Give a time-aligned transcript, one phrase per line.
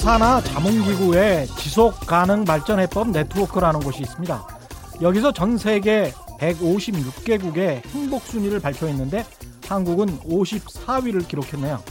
[0.00, 4.46] 유엔사나 자문기구의 지속 가능 발전 해법 네트워크라는 곳이 있습니다.
[5.02, 9.26] 여기서 전 세계 156개국의 행복 순위를 발표했는데
[9.68, 11.82] 한국은 54위를 기록했네요.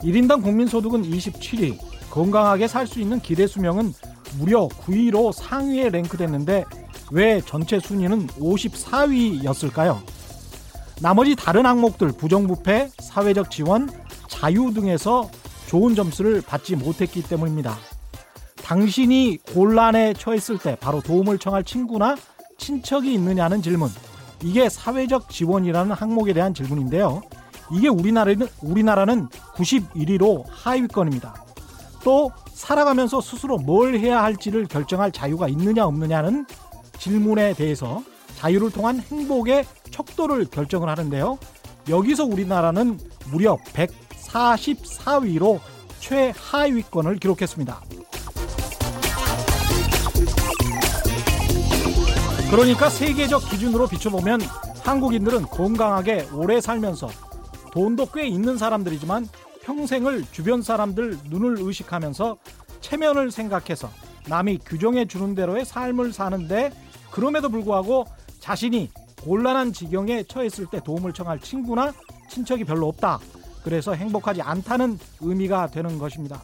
[0.00, 1.78] 1인당 국민소득은 27위,
[2.10, 3.94] 건강하게 살 수 있는 기대 수명은
[4.38, 6.64] 무려 9위로 상위에 랭크됐는데
[7.12, 10.00] 왜 전체 순위는 54위였을까요?
[11.00, 13.88] 나머지 다른 항목들 부정부패, 사회적 지원,
[14.28, 15.30] 자유 등에서
[15.66, 17.76] 좋은 점수를 받지 못했기 때문입니다.
[18.62, 22.16] 당신이 곤란에 처했을 때 바로 도움을 청할 친구나
[22.58, 23.88] 친척이 있느냐는 질문.
[24.42, 27.22] 이게 사회적 지원이라는 항목에 대한 질문인데요.
[27.72, 31.44] 이게 우리나라는 우리나라는 91위로 하위권입니다.
[32.04, 36.46] 또 살아가면서 스스로 뭘 해야 할지를 결정할 자유가 있느냐 없느냐는
[36.98, 38.02] 질문에 대해서
[38.36, 41.38] 자유를 통한 행복의 척도를 결정을 하는데요.
[41.88, 42.98] 여기서 우리나라는
[43.30, 43.56] 무려
[44.28, 45.60] 144위로
[46.00, 47.80] 최하위권을 기록했습니다.
[52.50, 54.40] 그러니까 세계적 기준으로 비춰보면
[54.82, 57.08] 한국인들은 건강하게 오래 살면서
[57.72, 59.28] 돈도 꽤 있는 사람들이지만
[59.62, 62.36] 평생을 주변 사람들 눈을 의식하면서
[62.80, 63.90] 체면을 생각해서
[64.28, 66.72] 남이 규정해 주는 대로의 삶을 사는데
[67.10, 68.04] 그럼에도 불구하고
[68.38, 68.90] 자신이
[69.22, 71.92] 곤란한 지경에 처했을 때 도움을 청할 친구나
[72.30, 73.18] 친척이 별로 없다.
[73.66, 76.40] 그래서 행복하지 않다는 의미가 되는 것입니다.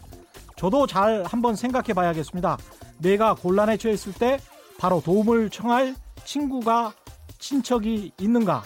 [0.56, 2.58] 저도 잘 한번 생각해 봐야겠습니다.
[2.98, 4.40] 내가 곤란에 처했을 때
[4.76, 6.92] 바로 도움을 청할 친구가
[7.38, 8.64] 친척이 있는가?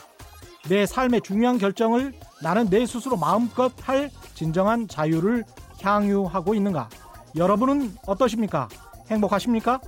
[0.71, 5.45] 내 삶의 중요한 결정을 나는 내 스스로 마음껏 할 진정한 자유를
[5.83, 6.89] 향유하고 있는가?
[7.37, 8.69] 여러분은 어떠십니까?
[9.11, 9.83] 행복하십니까?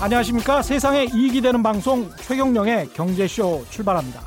[0.00, 0.62] 안녕하십니까?
[0.62, 4.20] 세상에 이익이 되는 방송 최경령의 경제쇼 출발합니다.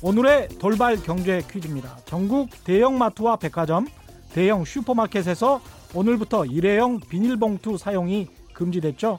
[0.00, 1.96] 오늘의 돌발 경제 퀴즈입니다.
[2.04, 3.88] 전국 대형마트와 백화점,
[4.32, 5.60] 대형 슈퍼마켓에서
[5.96, 9.18] 오늘부터 일회용 비닐봉투 사용이 금지됐죠.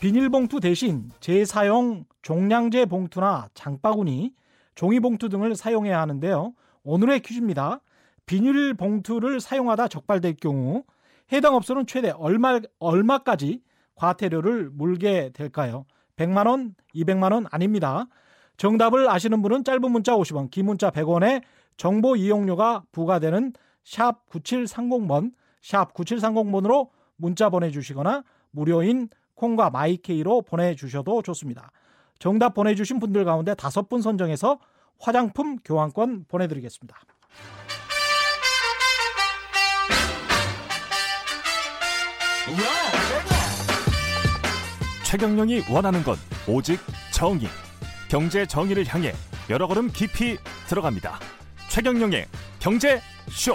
[0.00, 4.32] 비닐봉투 대신 재사용 종량제 봉투나 장바구니,
[4.74, 6.54] 종이봉투 등을 사용해야 하는데요.
[6.82, 7.80] 오늘의 퀴즈입니다.
[8.26, 10.82] 비닐봉투를 사용하다 적발될 경우
[11.30, 13.60] 해당 업소는 최대 얼마, 얼마까지
[13.98, 15.84] 과태료를 물게 될까요?
[16.16, 18.06] 100만 원, 200만 원 아닙니다.
[18.56, 21.42] 정답을 아시는 분은 짧은 문자 50원, 긴 문자 100원의
[21.76, 23.52] 정보 이용료가 부과되는
[23.84, 25.32] 샵 9730번,
[25.62, 31.70] 샵 9730번으로 문자 보내주시거나 무료인 콩과 마이케이로 보내주셔도 좋습니다.
[32.18, 34.58] 정답 보내주신 분들 가운데 다섯 분 선정해서
[34.98, 36.96] 화장품 교환권 보내드리겠습니다.
[45.08, 46.78] 최경영이 원하는 건 오직
[47.14, 47.46] 정의.
[48.10, 49.12] 경제 정의를 향해
[49.48, 50.36] 여러 걸음 깊이
[50.68, 51.18] 들어갑니다.
[51.70, 52.26] 최경영의
[52.60, 53.54] 경제 쇼.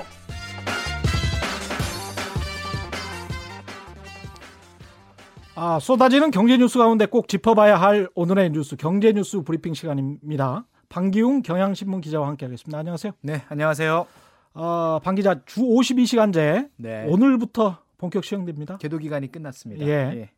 [5.54, 10.66] 아, 쏟아지는 경제 뉴스 가운데 꼭 짚어봐야 할 오늘의 뉴스 경제 뉴스 브리핑 시간입니다.
[10.90, 12.80] 방기웅 경향신문 기자와 함께하겠습니다.
[12.80, 13.12] 안녕하세요.
[13.22, 14.08] 네, 안녕하세요.
[14.56, 17.06] 어, 방 기자 주 52시간제 네.
[17.08, 18.78] 오늘부터 본격 시행됩니다.
[18.78, 19.86] 계도 기간이 끝났습니다.
[19.86, 20.32] 예.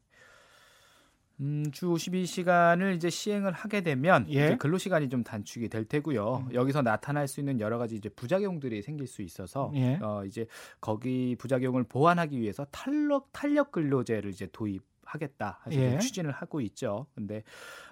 [1.41, 4.31] 음, 주 52시간을 이제 시행을 하게 되면 예.
[4.31, 6.49] 이제 근로 시간이 좀 단축이 될 테고요.
[6.53, 9.99] 여기서 나타날 수 있는 여러 가지 이제 부작용들이 생길 수 있어서 예.
[10.01, 10.45] 어, 이제
[10.79, 15.97] 거기 부작용을 보완하기 위해서 탄력 탄력 근로제를 이제 도입 하겠다 예.
[15.99, 17.07] 추진을 하고 있죠.
[17.15, 17.43] 근데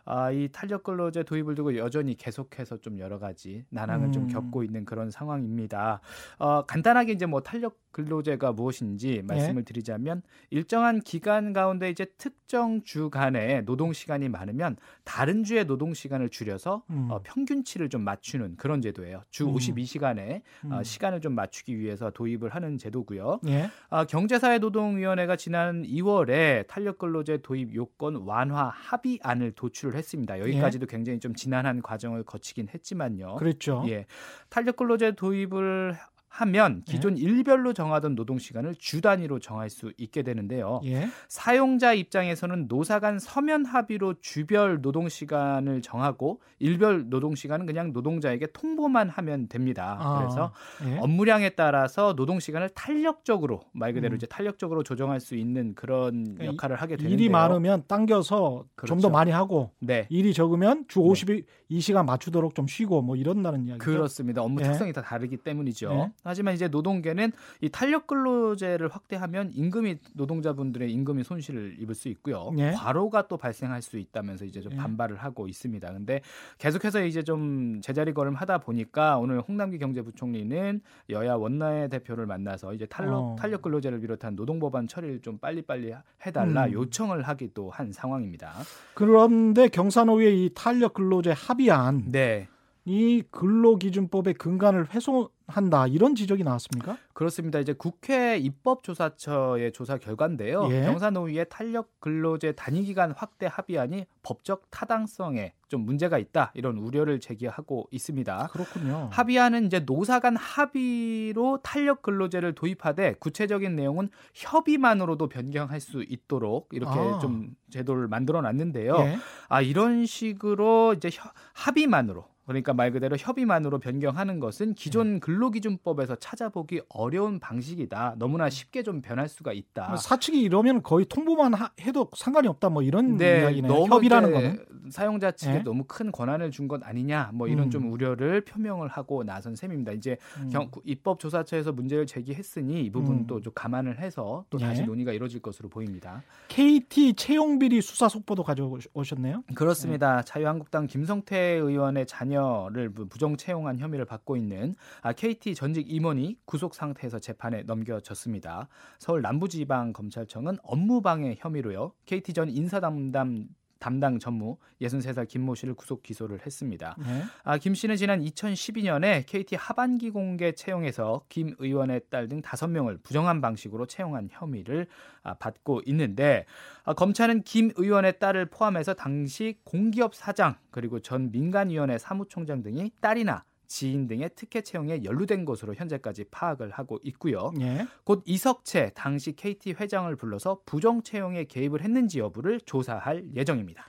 [0.06, 4.12] 아, 이 탄력 근로제 도입을 두고 여전히 계속해서 좀 여러 가지 난항을 음.
[4.12, 6.02] 좀 겪고 있는 그런 상황입니다.
[6.40, 13.62] 어, 간단하게 이제 뭐 탄력 근로제가 무엇인지 말씀을 드리자면 일정한 기간 가운데 이제 특정 주간에
[13.62, 17.08] 노동 시간이 많으면 다른 주의 노동 시간을 줄여서 음.
[17.12, 19.24] 어, 평균치를 좀 맞추는 그런 제도예요.
[19.30, 19.54] 주 음.
[19.54, 20.84] 52시간에 어, 음.
[20.84, 23.40] 시간을 좀 맞추기 위해서 도입을 하는 제도고요.
[23.48, 23.70] 예.
[23.90, 30.40] 아, 경제사회노동위원회가 지난 2월에 탄력 근로제 도입 요건 완화 합의안을 도출을 했습니다.
[30.40, 33.36] 여기까지도 굉장히 좀 지난한 과정을 거치긴 했지만요.
[33.36, 33.84] 그랬죠.
[33.88, 34.06] 예,
[34.48, 35.98] 탄력 근로제 도입을
[36.34, 40.82] 하면 기존 일별로 정하던 노동 시간을 주 단위로 정할 수 있게 되는데요.
[40.84, 41.08] 예.
[41.28, 48.48] 사용자 입장에서는 노사 간 서면 합의로 주별 노동 시간을 정하고 일별 노동 시간은 그냥 노동자에게
[48.48, 49.98] 통보만 하면 됩니다.
[50.00, 50.54] 아, 그래서
[50.88, 50.98] 예.
[50.98, 54.18] 업무량에 따라서 노동 시간을 탄력적으로 말 그대로 음.
[54.18, 57.14] 이제 탄력적으로 조정할 수 있는 그런 그러니까 역할을 하게 되는데요.
[57.16, 59.12] 일이 많으면 당겨서 그렇죠.
[59.12, 60.08] 많이 하고 네.
[60.10, 61.44] 일이 적으면 주 네.
[61.70, 63.86] 52시간 맞추도록 좀 쉬고 뭐 이런다는 이야기죠.
[63.86, 64.42] 그렇습니다.
[64.42, 64.64] 업무 예.
[64.64, 66.12] 특성이 다 다르기 때문이죠.
[66.26, 66.30] 예.
[66.30, 67.32] 하지만 이제 노동계는
[67.62, 72.52] 이 탄력 근로제를 확대하면 임금이 노동자분들의 임금이 손실을 입을 수 있고요.
[72.58, 72.72] 예.
[72.72, 74.78] 과로가 또 발생할 수 있다면서 이제 좀 예.
[74.78, 75.92] 반발을 하고 있습니다.
[75.94, 76.22] 근데
[76.58, 82.86] 계속해서 이제 좀 제자리 걸음 하다 보니까 오늘 홍남기 경제부총리는 여야 원내 대표를 만나서 이제
[82.86, 83.36] 탄력 어.
[83.38, 85.94] 탄력 근로제를 비롯한 노동 법안 처리를 좀 빨리빨리
[86.26, 86.74] 해 달라 음.
[86.74, 88.54] 요청을 하기도 한 상황입니다.
[88.94, 92.48] 그런데 경산호의 이 탄력 근로제 합의안 네.
[92.86, 96.98] 이 근로기준법의 근간을 훼손한다 이런 지적이 나왔습니까?
[97.14, 97.60] 그렇습니다.
[97.60, 100.68] 이제 국회 입법조사처의 조사 결과인데요.
[100.70, 100.82] 예.
[100.82, 108.50] 경사노위의 탄력 근로제 단위기간 확대 합의안이 법적 타당성에 좀 문제가 있다 이런 우려를 제기하고 있습니다.
[108.52, 109.10] 그렇군요.
[109.14, 117.00] 합의안은 이제 노사 간 합의로 탄력 근로제를 도입하되 구체적인 내용은 협의만으로도 변경할 수 있도록 이렇게
[117.00, 117.20] 아.
[117.20, 118.98] 좀 제도를 만들어 놨는데요.
[119.00, 119.18] 예.
[119.48, 121.10] 아 이런 식으로 이제
[121.54, 125.20] 합의만으로 그러니까 말 그대로 협의만으로 변경하는 것은 기존 네.
[125.20, 128.16] 근로기준법에서 찾아보기 어려운 방식이다.
[128.18, 129.88] 너무나 쉽게 좀 변할 수가 있다.
[129.90, 132.70] 뭐 사측이 이러면 거의 통보만 해도 상관이 없다.
[132.70, 133.86] 뭐 이런 네, 이야기네요.
[133.86, 135.64] 협의라는 거는 사용자 측에 네.
[135.64, 137.32] 너무 큰 권한을 준 것 아니냐.
[137.34, 137.70] 뭐 이런 음.
[137.70, 139.92] 좀 우려를 표명을 하고 나선 셈입니다.
[139.92, 140.50] 이제 음.
[140.50, 143.42] 경, 입법조사처에서 문제를 제기했으니 이 부분도 음.
[143.42, 144.88] 좀 감안을 해서 또 다시 네.
[144.88, 146.24] 논의가 이루어질 것으로 보입니다.
[146.48, 149.44] KT 채용 비리 수사 속보도 가져오셨네요.
[149.56, 150.18] 그렇습니다.
[150.18, 150.22] 네.
[150.26, 154.76] 자유한국당 김성태 의원의 자녀 자녀를 부정 채용한 혐의를 받고 있는
[155.16, 158.68] KT 아, 전직 임원이 구속 상태에서 재판에 넘겨졌습니다.
[159.00, 161.94] 서울 남부지방검찰청은 업무방해 혐의로요.
[162.06, 163.48] KT 전 인사담당
[163.84, 166.96] 담당 전무 63살 김모 씨를 구속 기소를 했습니다.
[166.98, 167.24] 네.
[167.44, 173.42] 아, 김 씨는 지난 2012년에 KT 하반기 공개 채용에서 김 의원의 딸 등 5명을 부정한
[173.42, 174.88] 방식으로 채용한 혐의를
[175.22, 176.46] 아, 받고 있는데
[176.86, 183.44] 아, 검찰은 김 의원의 딸을 포함해서 당시 공기업 사장 그리고 전 민간위원회 사무총장 등이 딸이나
[183.74, 187.52] 지인 등의 특혜 채용에 연루된 것으로 현재까지 파악을 하고 있고요.
[187.60, 187.88] 예.
[188.04, 193.88] 곧 이석채 당시 KT 회장을 불러서 부정 채용에 개입을 했는지 여부를 조사할 예정입니다.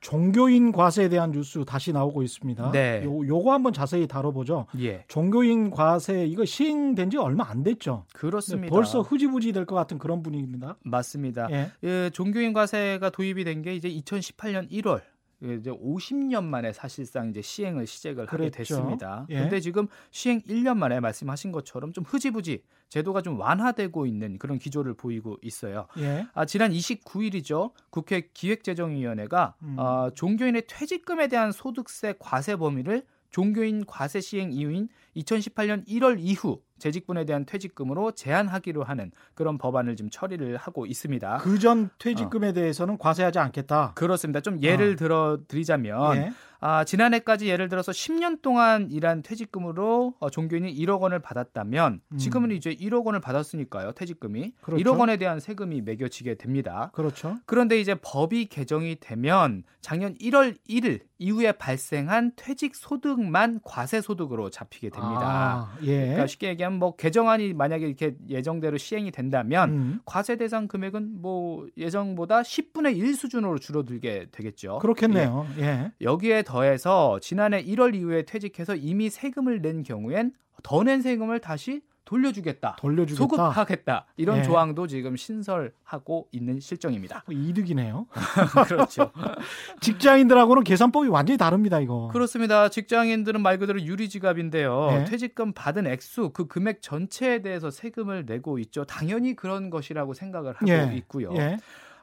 [0.00, 2.70] 종교인 과세에 대한 뉴스 다시 나오고 있습니다.
[2.70, 3.02] 네.
[3.04, 4.68] 요, 요거 한번 자세히 다뤄보죠.
[4.78, 5.04] 예.
[5.08, 8.06] 종교인 과세 이거 시행된 지 얼마 안 됐죠.
[8.14, 8.72] 그렇습니다.
[8.74, 10.76] 벌써 흐지부지 될 것 같은 그런 분위기입니다.
[10.82, 11.48] 맞습니다.
[11.50, 11.70] 예.
[11.82, 15.02] 예, 종교인 과세가 도입이 된 게 이제 2018년 1월
[15.42, 18.44] 이제 50년 만에 사실상 이제 시행을 시작을 그랬죠.
[18.44, 19.26] 하게 됐습니다.
[19.28, 19.40] 예.
[19.40, 24.94] 근데 지금 시행 1년 만에 말씀하신 것처럼 좀 흐지부지 제도가 좀 완화되고 있는 그런 기조를
[24.94, 25.88] 보이고 있어요.
[25.98, 26.26] 예.
[26.34, 27.72] 아, 지난 29일이죠.
[27.90, 29.76] 국회 기획재정위원회가 음.
[29.78, 37.24] 어, 종교인의 퇴직금에 대한 소득세 과세 범위를 종교인 과세 시행 이후인 2018년 1월 이후 재직분에
[37.24, 41.38] 대한 퇴직금으로 제한하기로 하는 그런 법안을 지금 처리를 하고 있습니다.
[41.38, 42.52] 그 전 퇴직금에 어.
[42.52, 43.92] 대해서는 과세하지 않겠다.
[43.94, 44.40] 그렇습니다.
[44.40, 44.96] 좀 예를 어.
[44.96, 46.32] 들어 드리자면 예.
[46.60, 52.18] 아, 지난해까지 예를 들어서 10년 동안 일한 퇴직금으로 어, 종교인이 1억 원을 받았다면 음.
[52.18, 53.92] 지금은 이제 1억 원을 받았으니까요.
[53.92, 54.82] 퇴직금이 그렇죠.
[54.84, 56.90] 1억 원에 대한 세금이 매겨지게 됩니다.
[56.92, 57.36] 그렇죠.
[57.46, 64.90] 그런데 이제 법이 개정이 되면 작년 1월 1일 이후에 발생한 퇴직 소득만 과세 소득으로 잡히게
[64.90, 65.05] 됩니다.
[65.08, 66.00] 아, 예.
[66.00, 70.00] 그러니까 쉽게 얘기하면 뭐 개정안이 만약에 이렇게 예정대로 시행이 된다면 음.
[70.04, 74.78] 과세 대상 금액은 뭐 예정보다 10분의 1 수준으로 줄어들게 되겠죠.
[74.78, 75.46] 그렇겠네요.
[75.58, 75.62] 예.
[75.62, 75.92] 예.
[76.00, 80.32] 여기에 더해서 지난해 1월 이후에 퇴직해서 이미 세금을 낸 경우엔
[80.62, 83.16] 더 낸 세금을 다시 돌려주겠다, 돌려주겠다.
[83.16, 84.42] 소급하겠다 이런 예.
[84.42, 87.24] 조항도 지금 신설하고 있는 실정입니다.
[87.26, 88.06] 뭐 이득이네요.
[88.66, 89.10] 그렇죠.
[89.82, 91.80] 직장인들하고는 계산법이 완전히 다릅니다.
[91.80, 92.08] 이거.
[92.12, 92.68] 그렇습니다.
[92.68, 94.88] 직장인들은 말 그대로 유리지갑인데요.
[94.92, 95.04] 예.
[95.04, 98.84] 퇴직금 받은 액수 그 금액 전체에 대해서 세금을 내고 있죠.
[98.84, 100.92] 당연히 그런 것이라고 생각을 하고 예.
[100.96, 101.34] 있고요.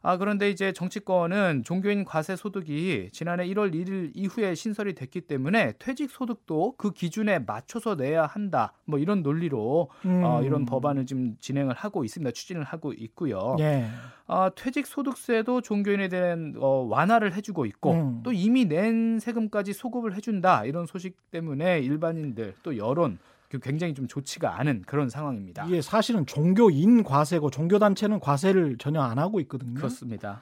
[0.06, 0.10] 예.
[0.10, 6.12] 아 그런데 이제 정치권은 종교인 과세 소득이 지난해 1월 1일 이후에 신설이 됐기 때문에 퇴직
[6.12, 8.74] 소득도 그 기준에 맞춰서 내야 한다.
[8.86, 10.22] 뭐 이런 논리로 음.
[10.24, 12.32] 어, 이런 법안을 지금 진행을 하고 있습니다.
[12.32, 13.56] 추진을 하고 있고요.
[13.60, 13.88] 예.
[14.28, 18.22] 아, 퇴직 소득세도 종교인에 대한 어, 완화를 해주고 있고 음.
[18.24, 24.08] 또 이미 낸 세금까지 소급을 해준다 이런 소식 때문에 일반인들 또 여론 그 굉장히 좀
[24.08, 25.66] 좋지가 않은 그런 상황입니다.
[25.66, 29.74] 이게 사실은 종교인 과세고 종교 단체는 과세를 전혀 안 하고 있거든요.
[29.76, 30.42] 그렇습니다.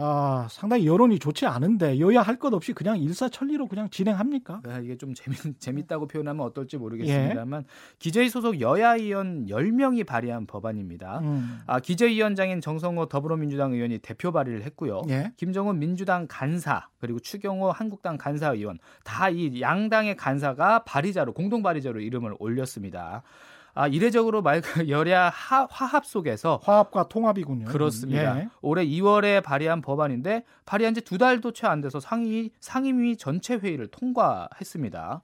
[0.00, 4.60] 아, 상당히 여론이 좋지 않은데 여야 할 것 없이 그냥 일사천리로 그냥 진행합니까?
[4.64, 7.66] 네, 이게 좀 재밌, 재밌다고 표현하면 어떨지 모르겠습니다만 예.
[7.98, 11.18] 기재위 소속 여야 의원 10명이 발의한 법안입니다.
[11.18, 11.58] 음.
[11.66, 15.02] 아, 기재위원장인 정성호 더불어민주당 의원이 대표 발의를 했고요.
[15.08, 15.32] 예.
[15.36, 22.00] 김정은 민주당 간사 그리고 추경호 한국당 간사 의원 다 이 양당의 간사가 발의자로 공동 발의자로
[22.00, 23.22] 이름을 올렸습니다.
[23.74, 27.66] 아, 이례적으로 말 여야 하, 화합 속에서 화합과 통합이군요.
[27.66, 28.38] 그렇습니다.
[28.40, 28.48] 예.
[28.60, 33.86] 올해 2월에 발의한 법안인데 발의한 지 두 달도 채 안 돼서 상위 상임위 전체 회의를
[33.88, 35.22] 통과했습니다.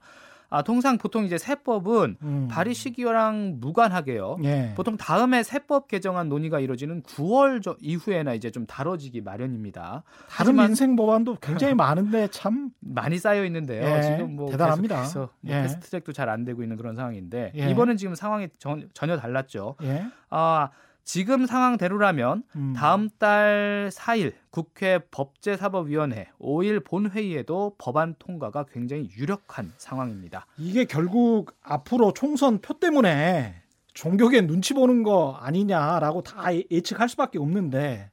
[0.50, 2.48] 아, 통상 보통 이제 세법은 음.
[2.50, 4.36] 발의 시기랑 무관하게요.
[4.44, 4.72] 예.
[4.76, 10.02] 보통 다음에 세법 개정안 논의가 이루어지는 9월 저 이후에나 이제 좀 다뤄지기 마련입니다.
[10.28, 13.82] 다른 민생 법안도 굉장히 많은데 참 많이 쌓여 있는데요.
[13.84, 14.96] 예, 지금 뭐 대단합니다.
[15.02, 15.62] 계속해서 뭐 예.
[15.62, 17.70] 패스트트랙도 잘 안 되고 있는 그런 상황인데 예.
[17.70, 19.76] 이번은 지금 상황이 전, 전혀 달랐죠.
[19.82, 20.04] 예.
[20.30, 20.70] 아
[21.04, 22.73] 지금 상황대로라면 음.
[22.75, 30.46] 다음 달 4일 국회 법제사법위원회 5일 본회의에도 법안 통과가 굉장히 유력한 상황입니다.
[30.56, 33.54] 이게 결국 앞으로 총선 표 때문에
[33.92, 38.11] 종교계 눈치 보는 거 아니냐라고 다 예측할 수밖에 없는데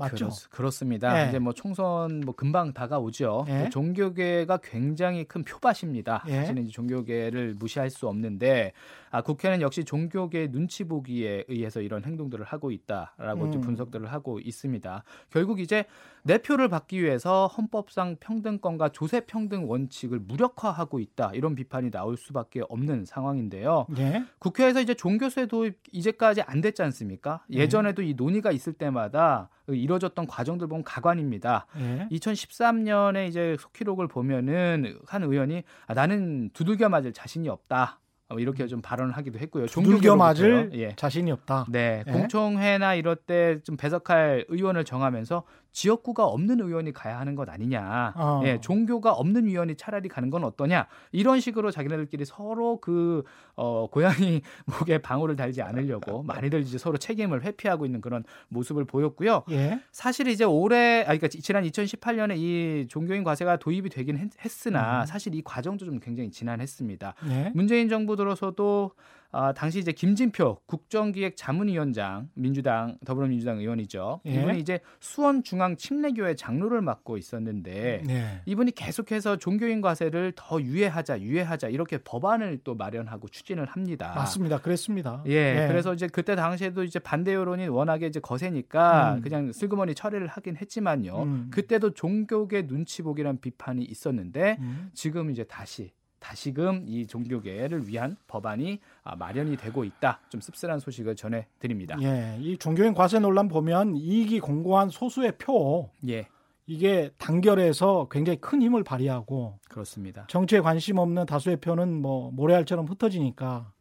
[0.00, 0.30] 맞죠?
[0.50, 1.28] 그렇, 습니다 예.
[1.28, 3.44] 이제 뭐 총선 뭐 금방 다가오죠.
[3.48, 3.64] 예.
[3.64, 6.24] 또 종교계가 굉장히 큰 표밭입니다.
[6.28, 6.36] 예.
[6.36, 8.72] 사실은 종교계를 무시할 수 없는데
[9.10, 13.60] 아, 국회는 역시 종교계 눈치 보기에 의해서 이런 행동들을 하고 있다라고 음.
[13.60, 15.04] 분석들을 하고 있습니다.
[15.30, 15.84] 결국 이제
[16.22, 22.62] 내 표를 받기 위해서 헌법상 평등권과 조세 평등 원칙을 무력화하고 있다 이런 비판이 나올 수밖에
[22.68, 23.86] 없는 상황인데요.
[23.98, 24.24] 예.
[24.38, 27.42] 국회에서 이제 종교세 도입 이제까지 안 됐지 않습니까?
[27.48, 27.58] 네.
[27.58, 31.66] 예전에도 이 논의가 있을 때마다 이뤄졌던 과정들 보면 가관입니다.
[31.78, 32.08] 예.
[32.10, 37.98] 2013년에 이제 속기록을 보면은 한 의원이 아, 나는 두들겨 맞을 자신이 없다.
[38.32, 39.66] 어, 이렇게 좀 발언을 하기도 했고요.
[39.66, 40.70] 두들겨 맞을.
[40.74, 40.94] 예.
[40.94, 41.66] 자신이 없다.
[41.68, 42.12] 네, 예.
[42.12, 48.14] 공청회나 이럴 때 좀 배석할 의원을 정하면서 지역구가 없는 의원이 가야 하는 것 아니냐.
[48.16, 48.42] 어.
[48.44, 50.86] 예, 종교가 없는 위원이 차라리 가는 건 어떠냐.
[51.12, 53.22] 이런 식으로 자기네들끼리 서로 그
[53.56, 59.44] 어, 고양이 목에 방울을 달지 않으려고 많이들 이제 서로 책임을 회피하고 있는 그런 모습을 보였고요.
[59.50, 59.80] 예.
[59.92, 65.06] 사실 이제 올해 아 그러니까 지난 2018년에 이 종교인 과세가 도입이 되긴 했, 으나 음.
[65.06, 67.14] 사실 이 과정도 좀 굉장히 지난했습니다.
[67.28, 67.52] 예.
[67.54, 68.92] 문재인 정부 들어서도
[69.32, 74.20] 아, 당시 이제 김진표 국정기획 자문위원장 민주당 더불어민주당 의원이죠.
[74.26, 74.34] 예.
[74.34, 78.42] 이분이 이제 수원 중앙 침례교회 장로를 맡고 있었는데 네.
[78.46, 84.12] 이분이 계속해서 종교인 과세를 더 유예하자 유예하자 이렇게 법안을 또 마련하고 추진을 합니다.
[84.16, 84.58] 맞습니다.
[84.58, 85.22] 그랬습니다.
[85.26, 89.20] 예, 그래서 이제 그때 당시에도 이제 반대 여론이 워낙에 이제 거세니까 음.
[89.20, 91.22] 그냥 슬그머니 처리를 하긴 했지만요.
[91.22, 91.50] 음.
[91.52, 94.90] 그때도 종교계 눈치 보기란 비판이 있었는데 음.
[94.92, 100.20] 지금 이제 다시 다시금 이 종교계를 위한 법안이 아, 마련이 되고 있다.
[100.28, 101.96] 좀 씁쓸한 소식을 전해 드립니다.
[102.02, 106.28] 예, 이 종교인 과세 논란 보면 이익이 공고한 소수의 표 예,
[106.66, 110.26] 이게 단결해서 굉장히 큰 힘을 발휘하고 그렇습니다.
[110.28, 113.72] 정치에 관심 없는 다수의 표는 뭐 모래알처럼 흩어지니까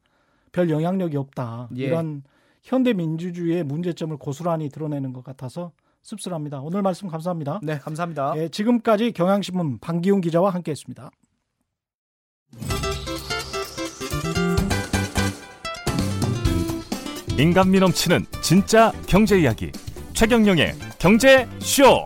[0.51, 1.69] 별 영향력이 없다.
[1.77, 1.83] 예.
[1.83, 2.23] 이런
[2.63, 6.61] 현대 민주주의의 문제점을 고스란히 드러내는 것 같아서 씁쓸합니다.
[6.61, 7.59] 오늘 말씀 감사합니다.
[7.61, 8.33] 네, 감사합니다.
[8.37, 11.11] 예, 지금까지 경향신문 방기훈 기자와 함께했습니다.
[17.39, 19.71] 인간미 넘치는 진짜 경제 이야기
[20.11, 22.05] 최경영의 경제 쇼.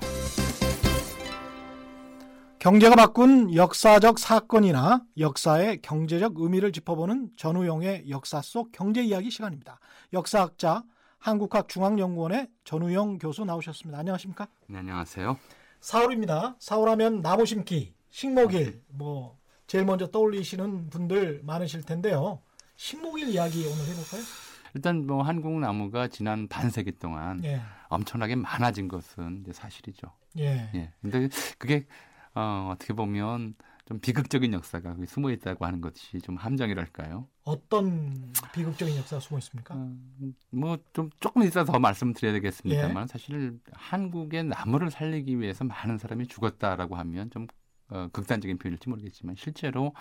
[2.59, 9.79] 경제가 바꾼 역사적 사건이나 역사의 경제적 의미를 짚어보는 전우용의 역사 속 경제 이야기 시간입니다.
[10.13, 10.83] 역사학자
[11.17, 13.97] 한국학중앙연구원의 전우용 교수 나오셨습니다.
[13.97, 14.47] 안녕하십니까?
[14.67, 15.39] 네, 안녕하세요.
[15.81, 16.59] 4월입니다.
[16.59, 22.39] 4월하면 나무 심기, 식목일 뭐 제일 먼저 떠올리시는 분들 많으실 텐데요.
[22.75, 24.21] 식목일 이야기 오늘 해볼까요?
[24.73, 30.11] 일단 뭐 한국 나무가 지난 반세기 동안 예, 엄청나게 많아진 것은 이제 사실이죠.
[30.39, 30.93] 예, 예.
[31.01, 31.85] 근데 그게
[32.33, 37.27] 어, 어떻게 보면 좀 비극적인 역사가 숨어 있다고 하는 것이 좀 함정이랄까요?
[37.43, 39.75] 어떤 비극적인 역사가 숨어 있습니까?
[39.75, 39.93] 어,
[40.51, 42.39] 뭐좀 조금 이따 더 말씀드려야 예.
[42.39, 47.47] 되겠습니다만 사실 한국의 나무를 살리기 위해서 많은 사람이 죽었다라고 하면 좀
[47.89, 49.93] 어, 극단적인 표현일지 모르겠지만 실제로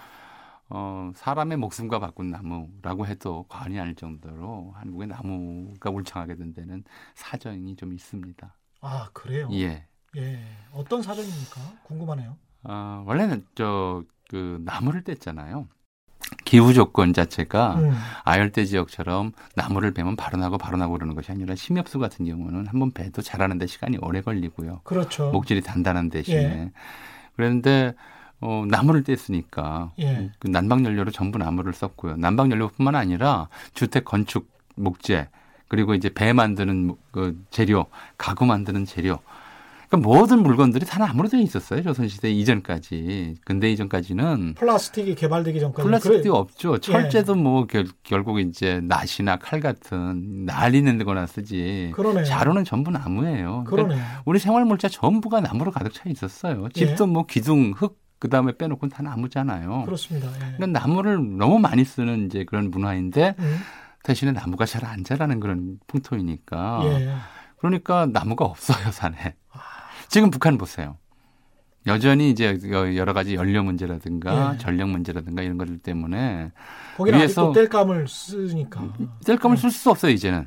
[0.69, 7.77] 어, 사람의 목숨과 바꾼 나무라고 해도 과언이 아닐 정도로 한국의 나무가 울창하게 된 데는 사정이
[7.77, 8.55] 좀 있습니다.
[8.81, 9.49] 아 그래요?
[9.53, 9.87] 예.
[10.17, 11.61] 예, 어떤 사정입니까?
[11.85, 12.37] 궁금하네요.
[12.65, 15.69] 어, 원래는 저 그 나무를 뗐잖아요.
[16.47, 17.93] 기후 조건 자체가 음,
[18.25, 23.67] 아열대 지역처럼 나무를 베면 바로 나고 그러는 것이 아니라 심엽수 같은 경우는 한번 베도 자라는데
[23.67, 24.81] 시간이 오래 걸리고요.
[24.85, 25.31] 그렇죠.
[25.33, 26.73] 목질이 단단한 대신에 예.
[27.37, 27.95] 그런데
[28.43, 30.31] 어, 나무를 뗐으니까 예.
[30.39, 32.17] 그 난방 연료로 전부 나무를 썼고요.
[32.17, 35.29] 난방 연료뿐만 아니라 주택 건축 목재
[35.69, 37.87] 그리고 이제 배 만드는 뭐, 그 재료,
[38.19, 39.19] 가구 만드는 재료.
[39.89, 41.83] 그러니까 모든 물건들이 다 나무로 되어 있었어요.
[41.83, 43.37] 조선시대 이전까지.
[43.45, 46.79] 근대 이전까지는 플라스틱이 개발되기 전까지 플라스틱이 그래- 없죠.
[46.79, 51.93] 철제도 뭐 결, 결국 이제 낫이나 칼 같은 날리는 데거나 쓰지.
[51.95, 52.25] 그러네요.
[52.25, 53.65] 자루는 전부 나무예요.
[53.67, 54.05] 그러니까 그러네요.
[54.25, 56.69] 우리 생활물자 전부가 나무로 가득 차 있었어요.
[56.71, 59.83] 집도 뭐 기둥, 흙, 그 다음에 빼놓고는 다 나무잖아요.
[59.85, 60.29] 그렇습니다.
[60.29, 60.55] 예.
[60.57, 63.57] 그러니까 나무를 너무 많이 쓰는 이제 그런 문화인데 음,
[64.05, 66.83] 대신에 나무가 잘 안 자라는 그런 풍토이니까.
[66.85, 67.17] 예.
[67.59, 69.35] 그러니까 나무가 없어요, 산에.
[70.07, 70.99] 지금 북한 보세요.
[71.89, 72.57] 여전히 이제
[72.95, 74.59] 여러 가지 연료 문제라든가 예.
[74.59, 76.53] 전력 문제라든가 이런 것들 때문에
[76.97, 78.85] 거기는 위에서- 뗄감을 쓰니까.
[79.27, 80.47] 뗄감을 쓸 수 없어요 이제는.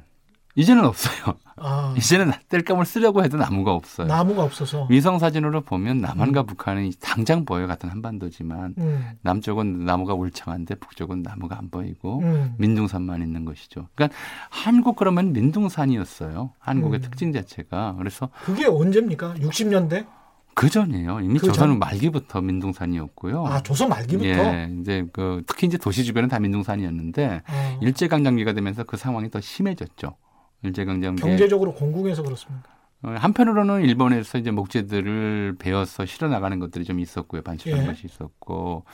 [0.55, 1.35] 이제는 없어요.
[1.57, 4.07] 아, 이제는 뗄감을 쓰려고 해도 나무가 없어요.
[4.07, 4.87] 나무가 없어서.
[4.89, 11.57] 위성 사진으로 보면 남한과 북한이 당장 보여 같은 한반도지만 음, 남쪽은 나무가 울창한데 북쪽은 나무가
[11.57, 12.55] 안 보이고 음.
[12.57, 13.87] 민둥산만 있는 것이죠.
[13.95, 14.17] 그러니까
[14.49, 16.51] 한국 그러면 민둥산이었어요.
[16.59, 17.01] 한국의 음.
[17.01, 19.35] 특징 자체가 그래서 그게 언제입니까?
[19.35, 20.07] 60년대?
[20.55, 21.19] 그 전이에요.
[21.19, 21.79] 이미 그 조선 전?
[21.79, 23.45] 말기부터 민둥산이었고요.
[23.45, 24.25] 아, 조선 말기부터.
[24.25, 29.29] 예, 이제 그 특히 이제 도시 주변은 다 민둥산이었는데 어, 일제 강점기가 되면서 그 상황이
[29.29, 30.15] 더 심해졌죠.
[30.63, 32.69] 일제강점기 경제적으로 공궁해서 그렇습니까?
[33.03, 37.41] 어, 한편으로는 일본에서 이제 목재들을 베어서 실어 나가는 것들이 좀 있었고요.
[37.43, 37.85] 반출한 예.
[37.87, 38.85] 것이 있었고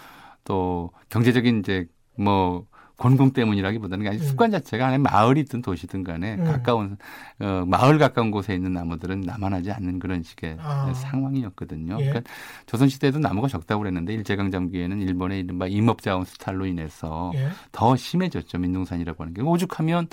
[0.44, 1.86] 또 경제적인 이제
[2.18, 2.66] 뭐
[3.02, 4.22] 곤궁 때문이라기보다는 아니 음.
[4.22, 6.44] 습관 자체가 안에 마을이든 도시든 간에 음.
[6.46, 6.98] 가까운
[7.40, 10.94] 어, 마을 가까운 곳에 있는 나무들은 남한하지 않는 그런 식의 아.
[10.94, 11.98] 상황이었거든요.
[12.00, 12.06] 예.
[12.06, 12.32] 그러니까
[12.68, 18.60] 조선 시대에도 나무가 적다고 그랬는데 일제강점기에는 일본의 이른바 임업자원 수탈로 인해서 예, 더 심해졌죠.
[18.60, 20.08] 민둥산이라고 하는 게 오죽하면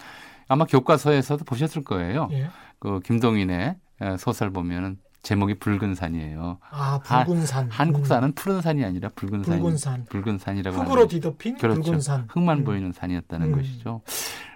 [0.49, 2.29] 아마 교과서에서도 보셨을 거예요.
[2.33, 2.49] 예.
[2.79, 6.59] 그 김동인의 에, 소설 보면은 제목이 붉은 산이에요.
[6.71, 7.69] 아, 붉은 산.
[7.71, 10.05] 한국 음, 산은 푸른 산이 아니라 붉은 붉은 산.
[10.09, 11.83] 붉은 산이라고 흙으로 하는 뒤덮인 그렇죠.
[11.83, 12.27] 붉은 산.
[12.31, 12.65] 흙만 음.
[12.65, 13.57] 보이는 산이었다는 음.
[13.57, 14.01] 것이죠.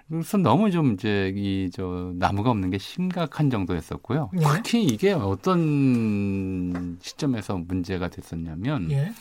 [0.09, 4.31] 그래서 너무 좀 이제 이 저 나무가 없는 게 심각한 정도였었고요.
[4.39, 4.43] 예.
[4.63, 9.11] 특히 이게 어떤 시점에서 문제가 됐었냐면 예.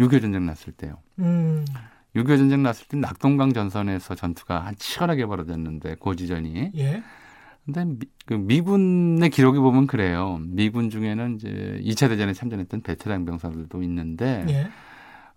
[0.00, 0.98] 6.25 전쟁 났을 때요.
[1.18, 1.64] 음,
[2.16, 7.02] 6.25 전쟁 났을 때 낙동강 전선에서 전투가 한 치열하게 벌어졌는데 고지전이 예.
[7.64, 10.40] 근데 미, 그 미군의 기록에 보면 그래요.
[10.42, 14.68] 미군 중에는 이제 2차 대전에 참전했던 베테랑 병사들도 있는데 예.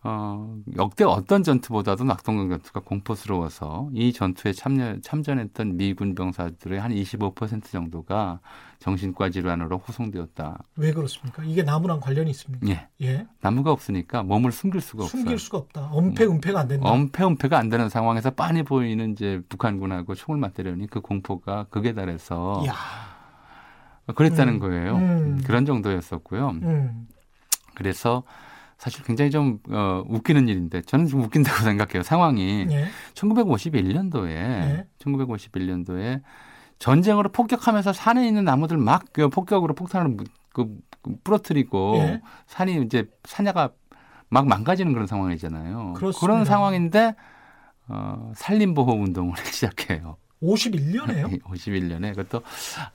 [0.04, 7.66] 어, 역대 어떤 전투보다도 낙동강 전투가 공포스러워서 이 전투에 참여, 참전했던 미군 병사들의 한 25%
[7.66, 8.40] 정도가
[8.80, 10.58] 정신과 질환으로 후송되었다.
[10.78, 11.44] 왜 그렇습니까?
[11.44, 12.68] 이게 나무랑 관련이 있습니까?
[12.68, 12.88] 예.
[13.04, 13.28] 예.
[13.42, 15.22] 나무가 없으니까 몸을 숨길 수가 없어요.
[15.22, 15.90] 숨길 수가 없다.
[15.92, 16.90] 엄폐 은폐가 안 된다.
[16.90, 22.74] 엄폐엄폐가 안 되는 상황에서 빤히 보이는 이제 북한군하고 총을 맞대려니 그 공포가 극에 달해서 이야.
[24.16, 24.60] 그랬다는 음.
[24.60, 24.96] 거예요.
[24.96, 25.42] 음.
[25.46, 26.50] 그런 정도였었고요.
[26.64, 27.08] 음.
[27.76, 28.24] 그래서
[28.82, 32.02] 사실 굉장히 좀 어, 웃기는 일인데 저는 좀 웃긴다고 생각해요.
[32.02, 32.88] 상황이 예.
[33.14, 34.88] 1951년도에 네.
[34.98, 36.22] 1951년도에
[36.80, 40.66] 전쟁으로 폭격하면서 산에 있는 나무들 막 그 폭격으로 폭탄을 무- 그,
[41.04, 42.22] 그 부러뜨리고 예.
[42.48, 43.70] 산이 이제 산야가
[44.30, 45.94] 막 망가지는 그런 상황이잖아요.
[45.94, 46.20] 그렇습니다.
[46.20, 47.14] 그런 상황인데
[47.88, 50.18] 어, 산림보호 운동을 시작해요.
[50.42, 51.42] 51년에요?
[51.44, 52.42] 51년에 그것도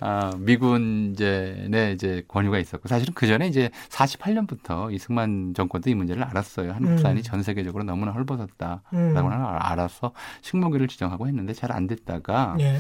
[0.00, 5.94] 아, 미군 이제 내 이제 권유가 있었고 사실은 그 전에 이제 48년부터 이승만 정권도 이
[5.94, 6.72] 문제를 알았어요.
[6.72, 7.22] 한국산이 음.
[7.22, 9.16] 전 세계적으로 너무나 헐벗었다라고 음.
[9.16, 12.78] 알아서 식목일을 지정하고 했는데 잘 안 됐다가 예.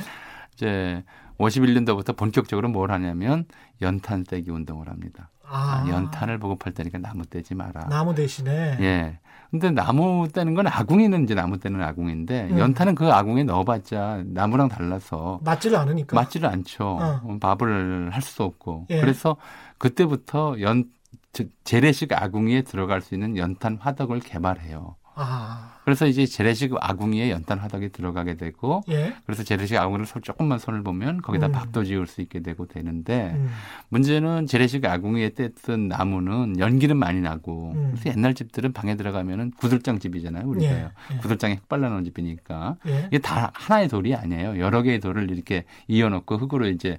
[0.54, 1.04] 이제
[1.38, 3.44] 51년도부터 본격적으로 뭘 하냐면
[3.82, 5.28] 연탄 떼기 운동을 합니다.
[5.44, 7.86] 아, 아, 연탄을 보급할 때니까 나무 떼지 마라.
[7.88, 9.18] 나무 대신에 예.
[9.50, 12.58] 근데 나무 떼는 건 아궁이는 이제 나무 떼는 아궁인데 음.
[12.58, 16.14] 연탄은 그 아궁에 넣어봤자 나무랑 달라서 맞지를 않으니까.
[16.16, 16.84] 맞지를 않죠.
[16.84, 17.20] 어.
[17.22, 18.86] 어, 밥을 할 수도 없고.
[18.90, 19.00] 예.
[19.00, 19.36] 그래서
[19.78, 20.84] 그때부터 연
[21.32, 24.96] 저- 재래식 아궁이에 들어갈 수 있는 연탄 화덕을 개발해요.
[25.18, 29.14] 아, 그래서 이제 재래식 아궁이에 연탄 화덕이 들어가게 되고 예.
[29.24, 31.52] 그래서 재래식 아궁이를 손- 조금만 손을 보면 거기다 음.
[31.52, 33.48] 밥도 지을 수 있게 되고 되는데 음.
[33.88, 37.92] 문제는 재래식 아궁이에 뗐던 나무는 연기는 많이 나고 음.
[37.94, 40.46] 그래서 옛날 집들은 방에 들어가면은 구들장 집이잖아요.
[40.46, 40.90] 우리가요.
[41.10, 41.14] 예.
[41.14, 41.18] 예.
[41.18, 43.04] 구들장에 흙 발라놓은 집이니까 예.
[43.06, 44.58] 이게 다 하나의 돌이 아니에요.
[44.58, 46.98] 여러 개의 돌을 이렇게 이어놓고 흙으로 이제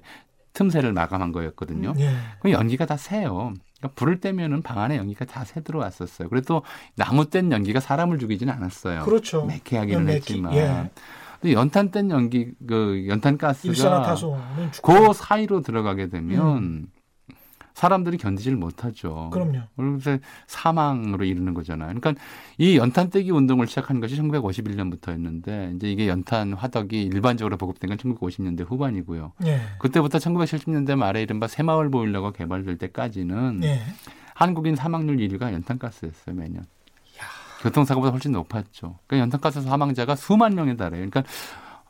[0.54, 1.92] 틈새를 마감한 거였거든요.
[2.00, 2.10] 예.
[2.40, 3.54] 그 연기가 다 새요.
[3.78, 6.28] 그러니까 불을 떼면은 방 안에 연기가 다 새 들어왔었어요.
[6.28, 6.62] 그래도
[6.96, 9.04] 나무 뗀 연기가 사람을 죽이지는 않았어요.
[9.04, 9.44] 그렇죠.
[9.46, 10.54] 매캐하기는 매캐, 했지만.
[10.54, 10.90] 예.
[11.40, 14.16] 근데 연탄 뗀 연기, 그 연탄 가스가
[14.82, 16.88] 그 사이로 들어가게 되면
[17.78, 19.30] 사람들이 견디질 못하죠.
[19.32, 19.60] 그럼요.
[19.76, 21.94] 그래서 사망으로 이르는 거잖아요.
[21.94, 22.20] 그러니까
[22.58, 28.68] 이 연탄 떼기 운동을 시작한 것이 1951년부터였는데 이제 이게 연탄 화덕이 일반적으로 보급된 건 1950년대
[28.68, 29.32] 후반이고요.
[29.46, 29.60] 예.
[29.78, 33.80] 그때부터 1970년대 말에 이른바 새마을 보일러가 개발될 때까지는 예.
[34.34, 36.64] 한국인 사망률 1위가 연탄가스였어요 매년.
[37.62, 38.98] 교통사고보다 훨씬 높았죠.
[39.06, 41.08] 그러니까 연탄가스 사망자가 수만 명에 달해요.
[41.08, 41.22] 그러니까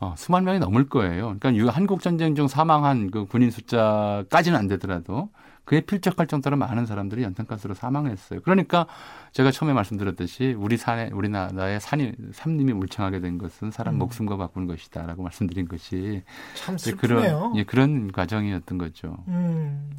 [0.01, 1.35] 어, 수만 명이 넘을 거예요.
[1.39, 5.31] 그러니까 유- 한국 전쟁 중 사망한 그 군인 숫자까지는 안 되더라도
[5.69, 8.41] 그에 필적할 정도로 많은 사람들이 연탄가스로 사망했어요.
[8.41, 8.87] 그러니까
[9.33, 13.99] 제가 처음에 말씀드렸듯이 우리 산에 우리나라의 산이 산림이 울창하게 된 것은 사람 음.
[13.99, 16.23] 목숨과 바꾼 것이다라고 말씀드린 것이
[16.55, 17.21] 참 슬프네요.
[17.21, 19.19] 그런 예, 그런 과정이었던 거죠.
[19.29, 19.91] 음.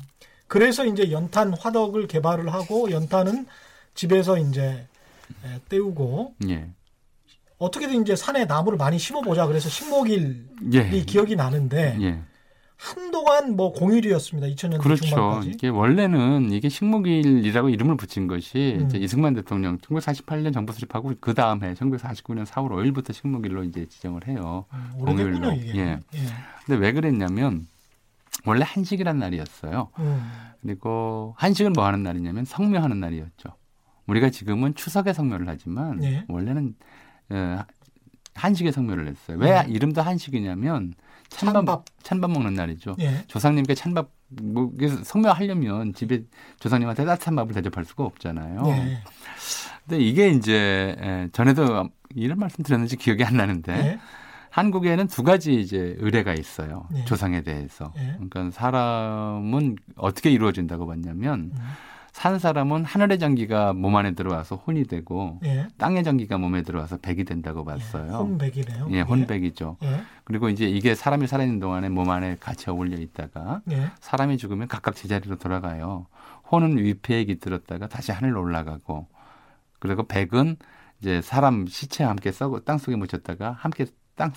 [0.47, 3.45] 그래서 이제 연탄 화덕을 개발을 하고 연탄은
[3.93, 4.88] 집에서 이제
[5.45, 6.67] 에, 때우고 예.
[7.60, 10.89] 어떻게든 이제 산에 나무를 많이 심어보자 그래서 식목일이 예.
[11.05, 12.23] 기억이 나는데 예.
[12.79, 14.47] 한동안 뭐 공휴일이었습니다.
[14.47, 15.05] 2000년대 그렇죠.
[15.05, 15.49] 중반까지.
[15.49, 18.85] 이게 원래는 이게 식목일이라고 이름을 붙인 것이 음.
[18.85, 24.27] 이제 이승만 대통령 1948년 정부 수립하고 그 다음 해 1949년 4월 5일부터 식목일로 이제 지정을
[24.27, 24.65] 해요.
[24.71, 25.51] 음, 공휴일로.
[25.55, 25.77] 이게.
[25.77, 25.99] 예.
[26.13, 26.19] 예.
[26.65, 27.67] 근데 왜 그랬냐면
[28.45, 29.89] 원래 한식이란 날이었어요.
[29.99, 30.31] 음.
[30.61, 33.49] 그리고 한식은 뭐 하는 날이냐면 성묘하는 날이었죠.
[34.07, 36.23] 우리가 지금은 추석에 성묘를 하지만 예.
[36.29, 36.75] 원래는
[37.31, 37.59] 어,
[38.35, 39.37] 한식에 성묘를 했어요.
[39.37, 39.69] 왜 음.
[39.69, 40.93] 이름도 한식이냐면
[41.29, 41.85] 찬밥, 찬밥.
[42.03, 42.95] 찬밥 먹는 날이죠.
[42.99, 43.23] 예.
[43.27, 44.09] 조상님께 찬밥
[44.41, 44.71] 뭐
[45.03, 46.23] 성묘하려면 집에
[46.59, 48.63] 조상님한테 따뜻한 밥을 대접할 수가 없잖아요.
[48.67, 49.03] 예.
[49.87, 53.99] 근데 이게 이제 에, 전에도 이런 말씀 드렸는지 기억이 안 나는데 예.
[54.51, 56.87] 한국에는 두 가지 이제 의례가 있어요.
[56.91, 57.05] 네.
[57.05, 57.93] 조상에 대해서.
[57.97, 58.13] 예.
[58.13, 61.61] 그러니까 사람은 어떻게 이루어진다고 봤냐면 음.
[62.11, 65.67] 산 사람은 하늘의 전기가 몸 안에 들어와서 혼이 되고 예.
[65.77, 68.11] 땅의 전기가 몸에 들어와서 백이 된다고 봤어요.
[68.11, 68.87] 혼백이네요.
[68.91, 69.77] 예, 혼백이죠.
[69.83, 70.01] 예.
[70.23, 73.91] 그리고 이제 이게 사람이 살아있는 동안에 몸 안에 같이 어울려 있다가 예.
[73.99, 76.07] 사람이 죽으면 각각 제자리로 돌아가요.
[76.51, 79.07] 혼은 위패에 깃들었다가 다시 하늘로 올라가고
[79.79, 80.57] 그리고 백은
[80.99, 84.33] 이제 사람 시체와 함께 썩어 땅 속에 묻혔다가 함께 땅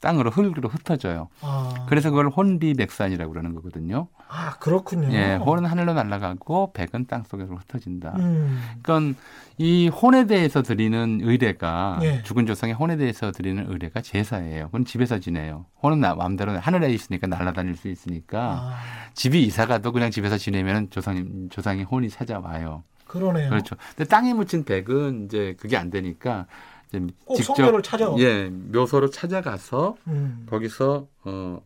[0.00, 1.28] 땅으로 흙으로 흩어져요.
[1.40, 1.86] 아.
[1.88, 4.08] 그래서 그걸 혼비백산이라고 그러는 거거든요.
[4.28, 5.12] 아, 그렇군요.
[5.12, 8.14] 예, 혼은 하늘로 날아가고 백은 땅 속으로 흩어진다.
[8.18, 8.60] 음.
[8.82, 9.18] 그러니까
[9.58, 12.22] 이 혼에 대해서 드리는 의례가 예.
[12.22, 14.66] 죽은 조상의 혼에 대해서 드리는 의례가 제사예요.
[14.66, 15.66] 그건 집에서 지내요.
[15.82, 18.74] 혼은 나 마음대로 하늘에 있으니까 날아다닐 수 있으니까 아,
[19.14, 22.84] 집이 이사 가도 그냥 집에서 지내면 조상님 조상의 혼이 찾아와요.
[23.06, 23.50] 그러네요.
[23.50, 23.76] 그렇죠.
[23.94, 26.46] 근데 땅에 묻힌 백은 이제 그게 안 되니까
[27.34, 28.14] 직접 성묘를 찾아.
[28.18, 30.46] 예 묘소로 찾아가서 음.
[30.48, 31.60] 거기서 어,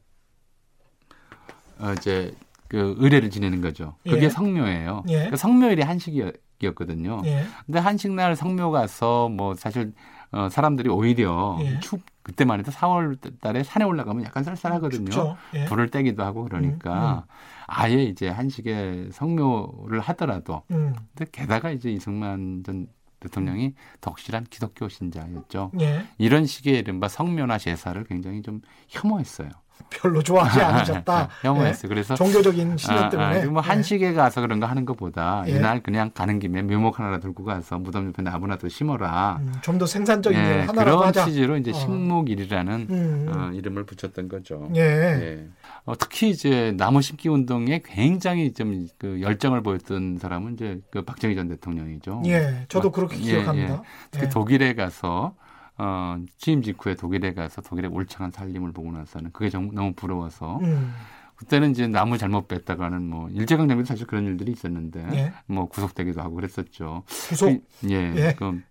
[1.79, 2.35] 어 이제
[2.69, 3.97] 그 의례를 지내는 거죠.
[4.05, 4.31] 그게 예.
[4.31, 5.05] 성묘예요.
[5.09, 5.29] 예.
[5.31, 7.23] 그 성묘일이 한식이었거든요.
[7.27, 7.45] 예.
[7.65, 9.93] 근데 한식날 성묘 가서 뭐 사실
[10.33, 11.79] 어, 사람들이 오히려 예.
[11.81, 15.37] 추 그때만 해도 4월 달에 산에 올라가면 약간 쌀쌀하거든요.
[15.55, 15.65] 예.
[15.67, 17.25] 불을 떼기도 하고 그러니까
[17.67, 20.95] 아예 이제 한식에 성묘를 하더라도 음.
[21.15, 22.89] 근데 게다가 이제 이승만 전
[23.27, 25.73] 대통령이 덕실한 기독교 신자였죠.
[25.81, 26.07] 예.
[26.19, 29.51] 이런 식의 이른바 성묘나 제사를 굉장히 좀 혐오했어요.
[29.89, 31.29] 별로 좋아하지 않으셨다.
[31.43, 31.89] 혐오했어요.
[31.89, 32.17] 그래서 예.
[32.17, 33.43] 종교적인 신념 아, 때문에.
[33.43, 33.69] 아, 뭐 예.
[33.69, 35.53] 한식에 가서 그런 거 하는 것보다 예.
[35.53, 39.39] 이날 그냥 가는 김에 묘목 하나 들고 가서 무덤 옆에 나무나 또 심어라.
[39.41, 41.25] 음, 좀더 생산적인 예, 일 하나라도 그런 하자.
[41.27, 41.75] 취지로 이제 어.
[41.75, 43.33] 식목일이라는 음.
[43.35, 44.69] 어, 이름을 붙였던 거죠.
[44.75, 44.81] 예.
[44.81, 45.49] 예.
[45.85, 51.35] 어, 특히 이제 나무 심기 운동에 굉장히 좀 그 열정을 보였던 사람은 이제 그 박정희
[51.37, 52.23] 전 대통령이죠.
[52.27, 52.65] 예.
[52.69, 53.83] 저도 막- 그렇게 예, 기억합니다.
[54.11, 54.29] 특히 예.
[54.31, 55.35] 독일에 가서
[55.79, 60.95] 어, 취임 직후에 독일에 가서 독일의 울창한 살림을 보고 나서는 그게 정, 너무 부러워서 음.
[61.37, 65.33] 그때는 이제 나무 잘못 뺐다가는 뭐 일제강점기도 사실 그런 일들이 있었는데 예.
[65.47, 67.03] 뭐 구속되기도 하고 그랬었죠.
[67.07, 67.47] 구속.
[67.81, 68.15] 그, 예.
[68.17, 68.35] 예.
[68.39, 68.63] 그,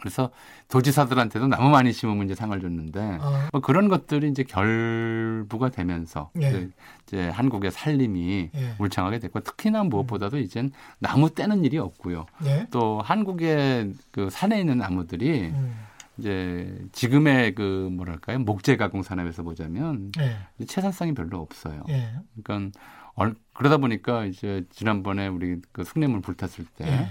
[0.00, 0.30] 그래서
[0.68, 6.48] 도지사들한테도 나무 많이 심으면 이제 상을 줬는데 아, 뭐 그런 것들이 이제 결부가 되면서 예.
[6.48, 6.70] 이제,
[7.06, 8.74] 이제 한국의 살림이 예.
[8.78, 10.70] 울창하게 됐고 특히나 무엇보다도 이젠
[11.00, 12.26] 나무 떼는 일이 없고요.
[12.44, 12.68] 예.
[12.70, 15.74] 또 한국의 그 산에 있는 나무들이 음.
[16.18, 20.64] 이제 지금의 그 뭐랄까요 목재 가공 산업에서 보자면 예.
[20.64, 21.84] 채산성이 별로 없어요.
[21.88, 22.10] 예.
[22.42, 22.78] 그러니까
[23.14, 27.06] 얼- 그러다 보니까 이제 지난번에 우리 그 숭례물 불탔을 때 예.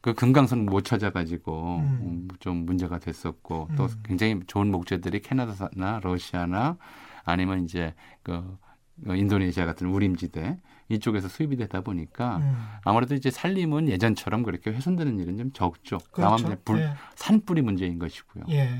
[0.00, 1.98] 그 금강선 못 찾아가지고 음.
[2.02, 4.02] 음, 좀 문제가 됐었고 또 음.
[4.04, 6.78] 굉장히 좋은 목재들이 캐나다나 러시아나
[7.24, 8.56] 아니면 이제 그
[9.06, 12.66] 어, 인도네시아 같은 우림지대 이쪽에서 수입이 되다 보니까 음.
[12.84, 15.98] 아무래도 이제 살림은 예전처럼 그렇게 훼손되는 일은 좀 적죠.
[16.14, 16.52] 다만 그렇죠.
[16.52, 16.92] 이제 불, 예.
[17.16, 18.44] 산불이 문제인 것이고요.
[18.50, 18.70] 예.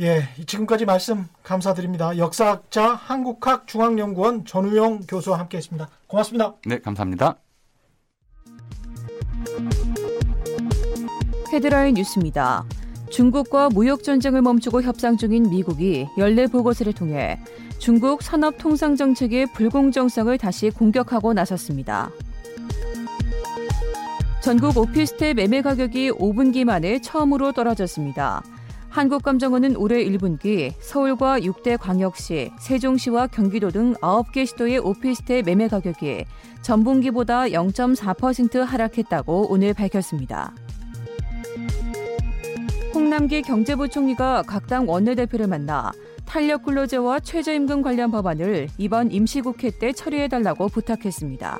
[0.00, 2.18] 예, 지금까지 말씀 감사드립니다.
[2.18, 5.88] 역사학자 한국학 중앙연구원 전우영 교수와 함께했습니다.
[6.08, 6.54] 고맙습니다.
[6.66, 7.36] 네, 감사합니다.
[11.52, 12.64] 헤드라인 뉴스입니다.
[13.14, 17.38] 중국과 무역 전쟁을 멈추고 협상 중인 미국이 연례 보고서를 통해
[17.78, 22.10] 중국 산업 통상 정책의 불공정성을 다시 공격하고 나섰습니다.
[24.42, 28.42] 전국 오피스텔 매매 가격이 5분기 만에 처음으로 떨어졌습니다.
[28.88, 36.24] 한국감정원은 올해 1분기 서울과 6대 광역시, 세종시와 경기도 등 9개 시도의 오피스텔 매매 가격이
[36.62, 40.52] 전분기보다 0.4% 하락했다고 오늘 밝혔습니다.
[42.94, 45.92] 홍남기 경제부총리가 각 당 원내대표를 만나
[46.24, 51.58] 탄력 근로제와 최저임금 관련 법안을 이번 임시국회 때 처리해달라고 부탁했습니다.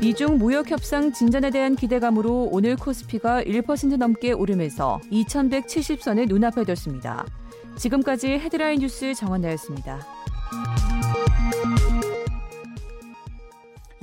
[0.00, 7.24] 미중 무역 협상 진전에 대한 기대감으로 오늘 코스피가 1% 넘게 오르면서 2170선을 눈앞에 뒀습니다.
[7.76, 10.00] 지금까지 헤드라인 뉴스 정원나였습니다.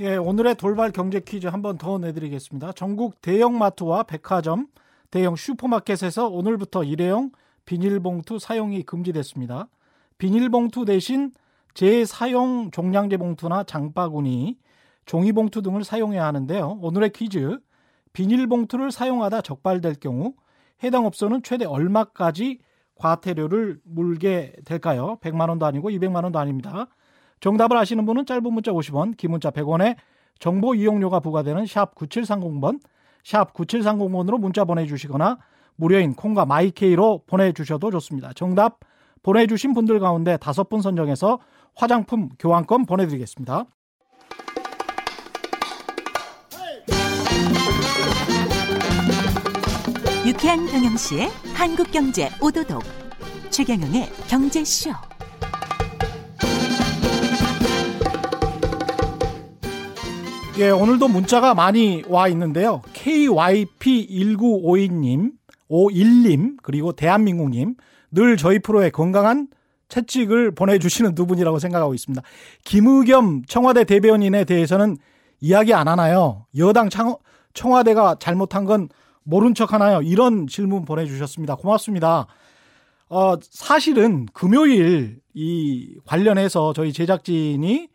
[0.00, 2.72] 예, 오늘의 돌발 경제 퀴즈 한 번 더 내드리겠습니다.
[2.72, 4.66] 전국 대형마트와 백화점,
[5.12, 7.32] 대형 슈퍼마켓에서 오늘부터 일회용
[7.66, 9.68] 비닐봉투 사용이 금지됐습니다.
[10.16, 11.32] 비닐봉투 대신
[11.74, 14.56] 재사용 종량제 봉투나 장바구니,
[15.04, 16.78] 종이봉투 등을 사용해야 하는데요.
[16.80, 17.58] 오늘의 퀴즈.
[18.14, 20.32] 비닐봉투를 사용하다 적발될 경우
[20.82, 22.60] 해당 업소는 최대 얼마까지
[22.94, 25.18] 과태료를 물게 될까요?
[25.20, 26.86] 100만 원도 아니고 200만 원도 아닙니다.
[27.40, 29.96] 정답을 아시는 분은 짧은 문자 50원, 긴 문자 100원에
[30.38, 32.80] 정보 이용료가 부과되는 샵 9730번,
[33.24, 35.38] 샵 9730번으로 문자 보내주시거나
[35.76, 38.32] 무료인 콩과 마이케이로 보내주셔도 좋습니다.
[38.34, 38.80] 정답
[39.22, 41.38] 보내주신 분들 가운데 다섯 분 선정해서
[41.74, 43.64] 화장품 교환권 보내드리겠습니다.
[50.26, 52.82] 유쾌한 경영시의 한국경제 오도독
[53.50, 54.90] 최경영의 경제쇼
[60.62, 62.82] 예, 오늘도 문자가 많이 와 있는데요.
[62.92, 65.32] KYP1952님,
[65.68, 67.74] 51님, 그리고 대한민국님,
[68.12, 69.48] 늘 저희 프로에 건강한
[69.88, 72.22] 채찍을 보내주시는 두 분이라고 생각하고 있습니다.
[72.64, 74.98] 김의겸 청와대 대변인에 대해서는
[75.40, 76.46] 이야기 안 하나요?
[76.56, 76.88] 여당
[77.54, 78.88] 청와대가 잘못한 건
[79.24, 80.00] 모른 척 하나요?
[80.00, 81.56] 이런 질문 보내주셨습니다.
[81.56, 82.28] 고맙습니다.
[83.08, 87.88] 어, 사실은 금요일 이 관련해서 저희 제작진이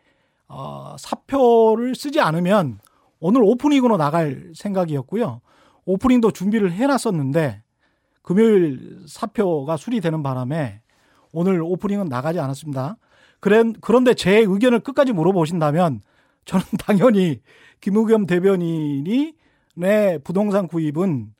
[0.47, 2.79] 어, 사표를 쓰지 않으면
[3.19, 5.41] 오늘 오프닝으로 나갈 생각이었고요.
[5.86, 7.63] 오프닝도 준비를 해놨었는데
[8.21, 10.81] 금요일 사표가 수리되는 바람에
[11.31, 12.97] 오늘 오프닝은 나가지 않았습니다.
[13.39, 16.01] 그런데 제 의견을 끝까지 물어보신다면
[16.45, 17.41] 저는 당연히
[17.81, 19.33] 김우겸 대변인이
[19.75, 21.33] 내 부동산 구입은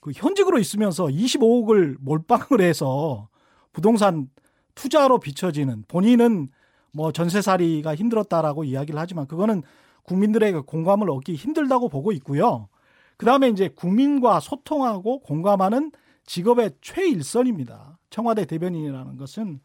[0.00, 3.28] 그 현직으로 있으면서 25억을 몰빵을 해서
[3.72, 4.28] 부동산
[4.74, 6.48] 투자로 비춰지는 본인은
[6.92, 9.62] 뭐 전세살이가 힘들었다라고 이야기를 하지만 그거는
[10.02, 12.68] 국민들에게 공감을 얻기 힘들다고 보고 있고요.
[13.16, 15.92] 그 다음에 이제 국민과 소통하고 공감하는
[16.24, 17.98] 직업의 최일선입니다.
[18.08, 19.60] 청와대 대변인이라는 것은.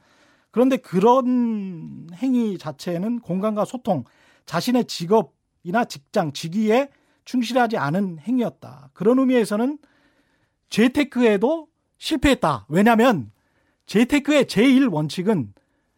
[0.52, 4.04] 그런데 그런 행위 자체는 공감과 소통,
[4.46, 6.90] 자신의 직업이나 직장, 직위에
[7.26, 8.92] 충실하지 않은 행위였다.
[8.94, 9.78] 그런 의미에서는
[10.70, 12.66] 재테크에도 실패했다.
[12.70, 13.32] 왜냐하면
[13.86, 15.54] 재테크의 제1 원칙은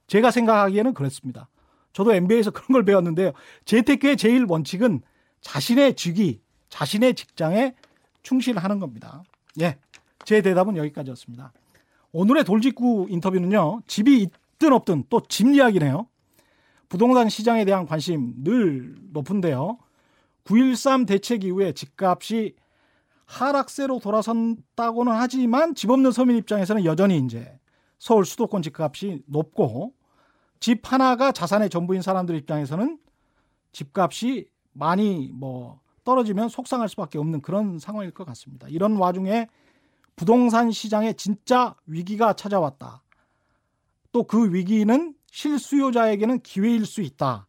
[0.07, 1.49] 제가 생각하기에는 그렇습니다.
[1.93, 3.31] 저도 MBA에서 그런 걸 배웠는데요.
[3.65, 5.01] 재테크의 제1 원칙은
[5.41, 7.73] 자신의 직위, 자신의 직장에
[8.23, 9.23] 충실하는 겁니다.
[9.61, 9.77] 예.
[10.25, 11.53] 제 대답은 여기까지였습니다.
[12.11, 13.81] 오늘의 돌직구 인터뷰는요.
[13.87, 16.07] 집이 있든 없든 또 집 이야기네요.
[16.89, 19.77] 부동산 시장에 대한 관심 늘 높은데요.
[20.45, 22.55] 9.13 대책 이후에 집값이
[23.25, 27.59] 하락세로 돌아선다고는 하지만 집 없는 서민 입장에서는 여전히 이제
[27.99, 29.93] 서울 수도권 집값이 높고
[30.59, 32.99] 집 하나가 자산의 전부인 사람들 입장에서는
[33.71, 38.67] 집값이 많이 뭐 떨어지면 속상할 수밖에 없는 그런 상황일 것 같습니다.
[38.69, 39.47] 이런 와중에
[40.15, 43.03] 부동산 시장에 진짜 위기가 찾아왔다.
[44.11, 47.47] 또 그 위기는 실수요자에게는 기회일 수 있다.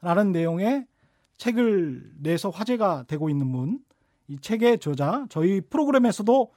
[0.00, 0.86] 라는 내용의
[1.38, 3.80] 책을 내서 화제가 되고 있는 분,
[4.28, 6.52] 이 책의 저자, 저희 프로그램에서도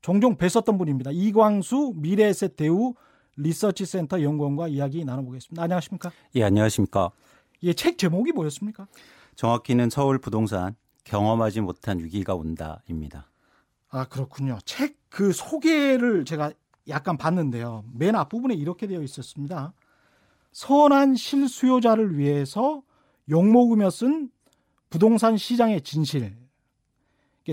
[0.00, 1.10] 종종 뵀었던 분입니다.
[1.12, 2.94] 이광수 미래에셋 대우
[3.36, 5.62] 리서치 센터 연구원과 이야기 나눠보겠습니다.
[5.62, 6.10] 안녕하십니까?
[6.36, 7.10] 예, 안녕하십니까?
[7.62, 8.86] 예, 책 제목이 뭐였습니까?
[9.36, 13.30] 정확히는 서울 부동산 경험하지 못한 위기가 온다입니다.
[13.90, 14.58] 아, 그렇군요.
[14.64, 16.50] 책 그 소개를 제가
[16.88, 17.84] 약간 봤는데요.
[17.94, 19.72] 맨 앞부분에 이렇게 되어 있었습니다.
[20.50, 22.82] 선한 실수요자를 위해서
[23.30, 24.28] 욕먹으며 쓴
[24.90, 26.36] 부동산 시장의 진실.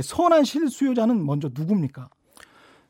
[0.01, 2.09] 선한 실수요자는 먼저 누굽니까?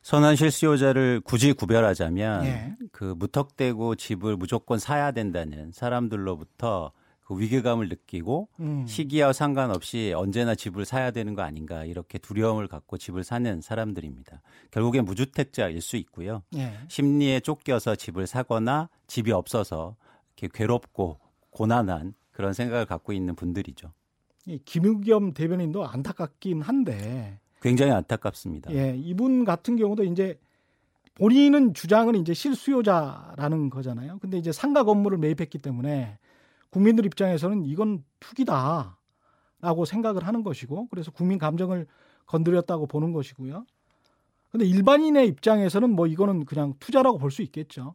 [0.01, 2.75] 선한 실수요자를 굳이 구별하자면 예.
[2.91, 8.85] 그 무턱대고 집을 무조건 사야 된다는 사람들로부터 그 위기감을 느끼고 음.
[8.87, 14.41] 시기와 상관없이 언제나 집을 사야 되는 거 아닌가 이렇게 두려움을 갖고 집을 사는 사람들입니다.
[14.71, 16.41] 결국엔 무주택자일 수 있고요.
[16.55, 16.73] 예.
[16.87, 19.95] 심리에 쫓겨서 집을 사거나 집이 없어서
[20.35, 21.19] 이렇게 괴롭고
[21.51, 23.93] 고난한 그런 생각을 갖고 있는 분들이죠.
[24.47, 28.73] 이 김의겸 대변인도 안타깝긴 한데 굉장히 안타깝습니다.
[28.73, 30.39] 예, 이분 같은 경우도 이제
[31.15, 34.17] 본인은 주장은 이제 실수요자라는 거잖아요.
[34.19, 36.17] 근데 이제 상가 건물을 매입했기 때문에
[36.69, 41.85] 국민들 입장에서는 이건 투기다라고 생각을 하는 것이고 그래서 국민 감정을
[42.25, 43.65] 건드렸다고 보는 것이고요.
[44.51, 47.93] 근데 일반인의 입장에서는 뭐 이거는 그냥 투자라고 볼 수 있겠죠.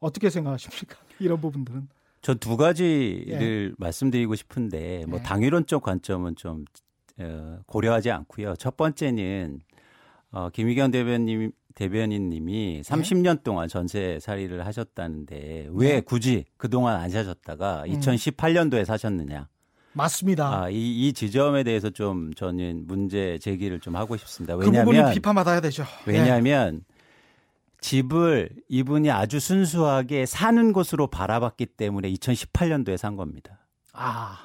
[0.00, 0.96] 어떻게 생각하십니까?
[1.20, 1.88] 이런 부분들은.
[2.22, 3.74] 저두 가지를 예.
[3.78, 5.22] 말씀드리고 싶은데 뭐 예.
[5.22, 6.64] 당위론적 관점은 좀 어,
[7.66, 8.54] 고려하지 않고요.
[8.56, 9.60] 첫 번째는
[10.30, 16.00] 어, 김희경 대변인 대변인님이 30년 동안 전세 살이를 하셨다는데 왜 네.
[16.00, 17.92] 굳이 그동안 안 사셨다가 음.
[17.92, 19.48] 2018년도에 사셨느냐?
[19.94, 20.62] 맞습니다.
[20.62, 24.56] 아, 이, 이 지점에 대해서 좀 저는 문제 제기를 좀 하고 싶습니다.
[24.56, 25.84] 그 왜냐하면 비판받아야 되죠.
[26.08, 26.12] 예.
[26.12, 26.84] 왜냐하면
[27.80, 33.58] 집을 이분이 아주 순수하게 사는 곳으로 바라봤기 때문에 2018년도에 산 겁니다.
[33.92, 34.38] 아,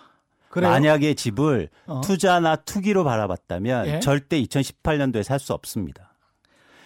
[0.58, 0.72] 그래요?
[0.72, 2.02] 만약에 집을 어.
[2.02, 4.00] 투자나 투기로 바라봤다면 예?
[4.00, 6.08] 절대 2018년도에 살 수 없습니다.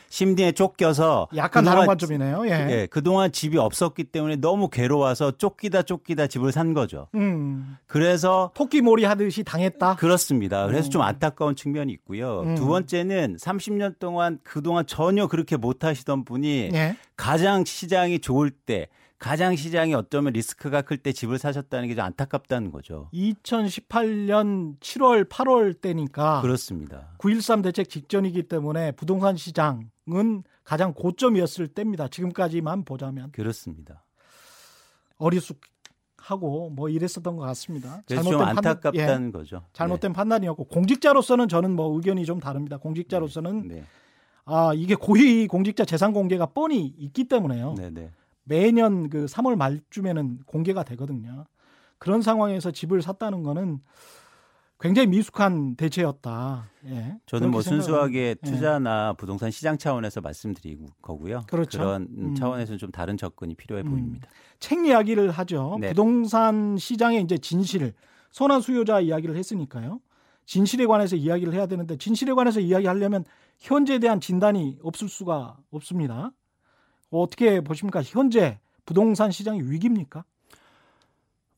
[0.10, 2.46] 심리에 쫓겨서 약간 그동안 다른 관점이네요.
[2.48, 2.52] 예.
[2.70, 7.08] 예, 그동안 집이 없었기 때문에 너무 괴로워서 쫓기다 쫓기다 집을 산 거죠.
[7.16, 9.96] 음, 그래서 토끼몰이 하듯이 당했다.
[9.96, 10.68] 그렇습니다.
[10.68, 10.92] 그래서 음.
[10.92, 12.42] 좀 안타까운 측면이 있고요.
[12.42, 12.56] 음.
[12.56, 16.98] 두 번째는 30년 동안 그동안 전혀 그렇게 못 하시던 분이 예.
[17.16, 18.90] 가장 시장이 좋을 때,
[19.22, 23.08] 가장 시장이 어쩌면 리스크가 클 때 집을 사셨다는 게 좀 안타깝다는 거죠.
[23.14, 27.14] 2018년 7월, 8월 때니까 그렇습니다.
[27.20, 32.08] 9.13 대책 직전이기 때문에 부동산 시장은 가장 고점이었을 때입니다.
[32.08, 34.04] 지금까지만 보자면 그렇습니다.
[35.18, 38.02] 어리숙하고 뭐 이랬었던 것 같습니다.
[38.08, 39.64] 그래서 좀 안타깝다는 예, 거죠.
[39.74, 42.78] 잘못된 판단이었고 공직자로서는 저는 뭐 의견이 좀 다릅니다.
[42.78, 43.76] 공직자로서는 네.
[43.76, 43.84] 네.
[44.46, 47.76] 아 이게 고위 공직자 재산 공개가 뻔히 있기 때문에요.
[47.78, 48.12] 네, 네.
[48.44, 51.46] 매년 그 3월 말쯤에는 공개가 되거든요.
[51.98, 53.80] 그런 상황에서 집을 샀다는 거는
[54.80, 56.72] 굉장히 미숙한 대체였다.
[56.88, 57.16] 예.
[57.28, 58.48] 저는 뭐 순수하게 합니다.
[58.48, 58.52] 예.
[58.52, 61.44] 투자나 부동산 시장 차원에서 말씀드린 거고요.
[61.48, 61.78] 그렇죠.
[61.78, 62.36] 런 음.
[62.36, 63.90] 차원에서는 좀 다른 접근이 필요해 음.
[63.92, 64.28] 보입니다.
[64.60, 65.78] 책 이야기를 하죠.
[65.80, 65.90] 네.
[65.90, 67.94] 부동산 시장의 이제 진실,
[68.32, 70.00] 선한 수요자 이야기를 했으니까요.
[70.46, 73.24] 진실에 관해서 이야기를 해야 되는데 진실에 관해서 이야기하려면
[73.60, 76.32] 현재에 대한 진단이 없을 수가 없습니다.
[77.12, 78.02] 어떻게 보십니까?
[78.02, 80.24] 현재 부동산 시장이 위기입니까?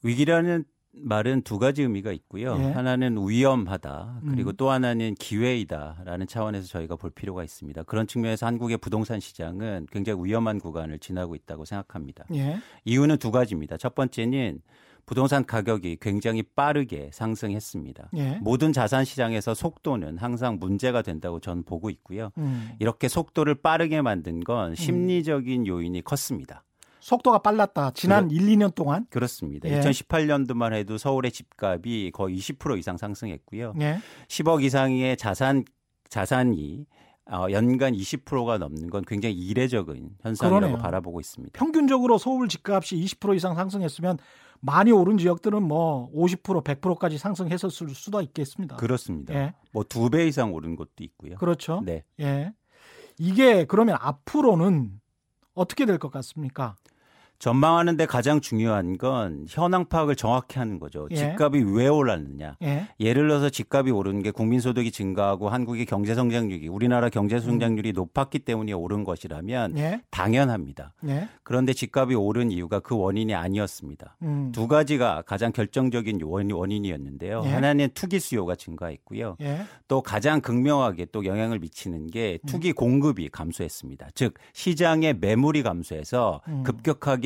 [0.03, 2.55] 위기라는 말은 두 가지 의미가 있고요.
[2.59, 2.71] 예.
[2.71, 4.21] 하나는 위험하다.
[4.29, 4.55] 그리고 음.
[4.57, 7.83] 또 하나는 기회이다라는 차원에서 저희가 볼 필요가 있습니다.
[7.83, 12.25] 그런 측면에서 한국의 부동산 시장은 굉장히 위험한 구간을 지나고 있다고 생각합니다.
[12.33, 12.57] 예.
[12.85, 13.77] 이유는 두 가지입니다.
[13.77, 14.61] 첫 번째는
[15.05, 18.09] 부동산 가격이 굉장히 빠르게 상승했습니다.
[18.17, 18.39] 예.
[18.41, 22.31] 모든 자산 시장에서 속도는 항상 문제가 된다고 저는 보고 있고요.
[22.37, 22.71] 음.
[22.79, 26.63] 이렇게 속도를 빠르게 만든 건 심리적인 요인이 컸습니다.
[27.01, 27.91] 속도가 빨랐다.
[27.91, 29.05] 지난 1, 2년 동안.
[29.09, 29.67] 그렇습니다.
[29.67, 29.81] 예.
[29.81, 33.73] 2018년도만 해도 서울의 집값이 거의 20% 이상 상승했고요.
[33.81, 33.97] 예.
[34.29, 35.65] 10억 이상의 자산
[36.07, 36.85] 자산이
[37.29, 40.77] 어, 연간 20%가 넘는 건 굉장히 이례적인 현상이라고 그러네요.
[40.77, 41.57] 바라보고 있습니다.
[41.57, 44.17] 평균적으로 서울 집값이 20% 이상 상승했으면
[44.65, 48.77] 많이 오른 지역들은 뭐 50%, 100%까지 상승했었을 수도 있겠습니다.
[48.77, 49.33] 그렇습니다.
[49.33, 49.53] 예.
[49.73, 51.35] 뭐두 배 이상 오른 곳도 있고요.
[51.35, 51.81] 그렇죠.
[51.85, 52.03] 네.
[52.21, 52.53] 예.
[53.19, 55.01] 이게 그러면 앞으로는
[55.53, 56.75] 어떻게 될 것 같습니까?
[57.39, 61.07] 전망하는데 가장 중요한 건 현황 파악을 정확히 하는 거죠.
[61.11, 61.15] 예.
[61.15, 62.55] 집값이 왜 올랐느냐.
[62.63, 62.87] 예.
[63.01, 68.71] 예를 들어서 집값이 오른 게 국민소득이 증가하고 한국의 경제 성장률이 우리나라 경제 성장률이 높았기 때문에
[68.71, 70.01] 오른 것이라면 예.
[70.09, 70.93] 당연합니다.
[71.07, 71.27] 예.
[71.43, 74.15] 그런데 집값이 오른 이유가 그 원인이 아니었습니다.
[74.21, 74.51] 음.
[74.53, 77.41] 두 가지가 가장 결정적인 원- 원인이었는데요.
[77.45, 77.49] 예.
[77.49, 79.35] 하나는 투기 수요가 증가했고요.
[79.41, 79.63] 예.
[79.89, 84.09] 또 가장 극명하게 또 영향을 미치는 게 투기 공급이 감소했습니다.
[84.15, 86.63] 즉 시장의 매물이 감소해서 음.
[86.63, 87.22] 급격하게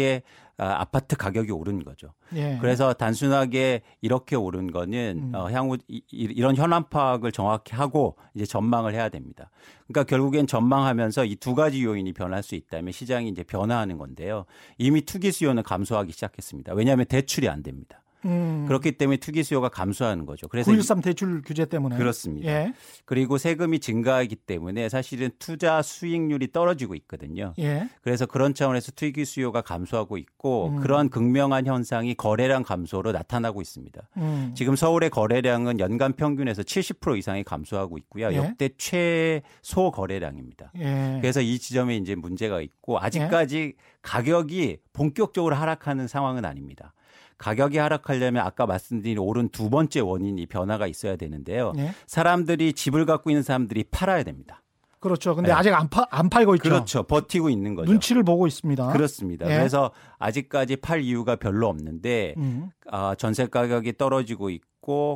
[0.59, 2.13] 아, 아파트 가격이 오른 거죠.
[2.35, 2.57] 예.
[2.59, 5.35] 그래서 단순하게 이렇게 오른 거는 음.
[5.35, 9.51] 어, 향후 이, 이- 이런 현황 파악을 정확히 하고 이제 전망을 해야 됩니다.
[9.87, 14.45] 그러니까 결국엔 전망하면서 이 두 가지 요인이 변할 수 있다면 시장이 이제 변화하는 건데요.
[14.79, 16.73] 이미 투기 수요는 감소하기 시작했습니다.
[16.73, 18.01] 왜냐하면 대출이 안 됩니다.
[18.25, 18.65] 음.
[18.67, 20.47] 그렇기 때문에 투기 수요가 감소하는 거죠.
[20.47, 21.95] 그래서 9.13 대출 규제 때문에.
[21.95, 22.49] 이- 그렇습니다.
[22.49, 22.73] 예.
[23.05, 27.53] 그리고 세금이 증가하기 때문에 사실은 투자 수익률이 떨어지고 있거든요.
[27.59, 27.87] 예.
[28.01, 30.81] 그래서 그런 차원에서 투기 수요가 감소하고 있고 음.
[30.81, 34.09] 그런 극명한 현상이 거래량 감소로 나타나고 있습니다.
[34.17, 34.53] 음.
[34.55, 38.31] 지금 서울의 거래량은 연간 평균에서 70% 이상이 감소하고 있고요.
[38.33, 38.37] 예.
[38.37, 40.71] 역대 최소 거래량입니다.
[40.77, 41.17] 예.
[41.21, 46.93] 그래서 이 지점에 이제 문제가 있고 아직까지 가격이 본격적으로 하락하는 상황은 아닙니다.
[47.37, 51.73] 가격이 하락하려면 아까 말씀드린 오른 두 번째 원인이 변화가 있어야 되는데요.
[51.77, 51.93] 예.
[52.07, 54.63] 사람들이 집을 갖고 있는 사람들이 팔아야 됩니다.
[54.99, 55.35] 그렇죠.
[55.35, 55.53] 근데 네.
[55.53, 56.69] 아직 안, 파, 안 팔고 있죠.
[56.69, 57.03] 그렇죠.
[57.03, 57.91] 버티고 있는 거죠.
[57.91, 58.91] 눈치를 보고 있습니다.
[58.91, 59.45] 그렇습니다.
[59.49, 59.55] 예.
[59.55, 62.69] 그래서 아직까지 팔 이유가 별로 없는데 음.
[62.89, 64.65] 아, 전세 가격이 떨어지고 있고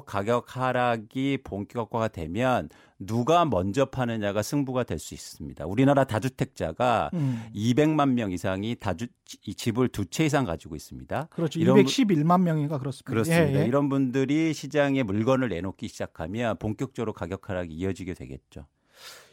[0.05, 2.67] 가격 하락이 본격화가 되면
[2.99, 5.65] 누가 먼저 파느냐가 승부가 될 수 있습니다.
[5.65, 7.43] 우리나라 다주택자가 음.
[7.55, 9.07] 200만 명 이상이 다주
[9.45, 11.27] 이 집을 두 채 이상 가지고 있습니다.
[11.31, 11.59] 그렇죠.
[11.59, 13.09] 이런 분- 211만 명인가 그렇습니다.
[13.09, 13.59] 그렇습니다.
[13.59, 13.65] 예, 예.
[13.65, 18.67] 이런 분들이 시장에 물건을 내놓기 시작하면 본격적으로 가격 하락이 이어지게 되겠죠.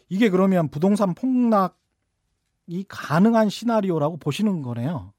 [0.09, 1.75] 이게 그러면 부동산 폭락이
[2.89, 5.13] 가능한 시나리오라고 보시는 거네요.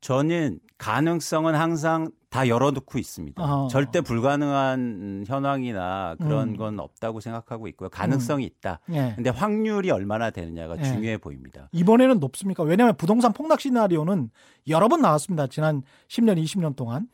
[0.00, 3.42] 저는 가능성은 항상 다 열어놓고 있습니다.
[3.44, 3.68] 어.
[3.68, 6.56] 절대 불가능한 현황이나 그런 음.
[6.56, 7.90] 건 없다고 생각하고 있고요.
[7.90, 8.80] 가능성이 있다.
[8.90, 9.12] 예.
[9.14, 10.82] 근데 확률이 얼마나 되느냐가 예.
[10.82, 11.68] 중요해 보입니다.
[11.72, 12.62] 이번에는 높습니까?
[12.62, 14.30] 왜냐하면 부동산 폭락 시나리오는
[14.68, 15.46] 여러 번 나왔습니다.
[15.48, 17.06] 지난 10년, 20년 동안.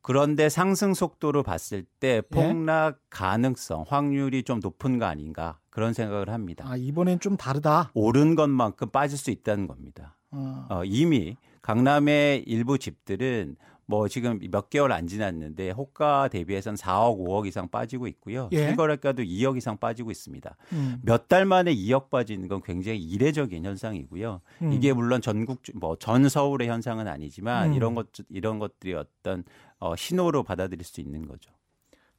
[0.00, 6.64] 그런데 상승 속도로 봤을 때 폭락 가능성, 확률이 좀 높은 거 아닌가 그런 생각을 합니다.
[6.66, 7.90] 아, 이번엔 좀 다르다.
[7.92, 10.16] 오른 것만큼 빠질 수 있다는 겁니다.
[10.30, 10.66] 어.
[10.70, 13.56] 어, 이미 강남의 일부 집들은
[13.86, 18.48] 뭐 지금 몇 개월 안 지났는데 호가 대비해서는 4억, 5억 이상 빠지고 있고요.
[18.52, 18.68] 예.
[18.68, 20.56] 실거래가도 2억 이상 빠지고 있습니다.
[20.72, 21.00] 음.
[21.02, 24.40] 몇달 만에 2억 빠지는 건 굉장히 이례적인 현상이고요.
[24.62, 24.72] 음.
[24.72, 27.74] 이게 물론 전국 뭐 전 서울의 현상은 아니지만 음.
[27.74, 29.42] 이런 것 이런 것들이 어떤
[29.78, 31.50] 어, 신호로 받아들일 수 있는 거죠.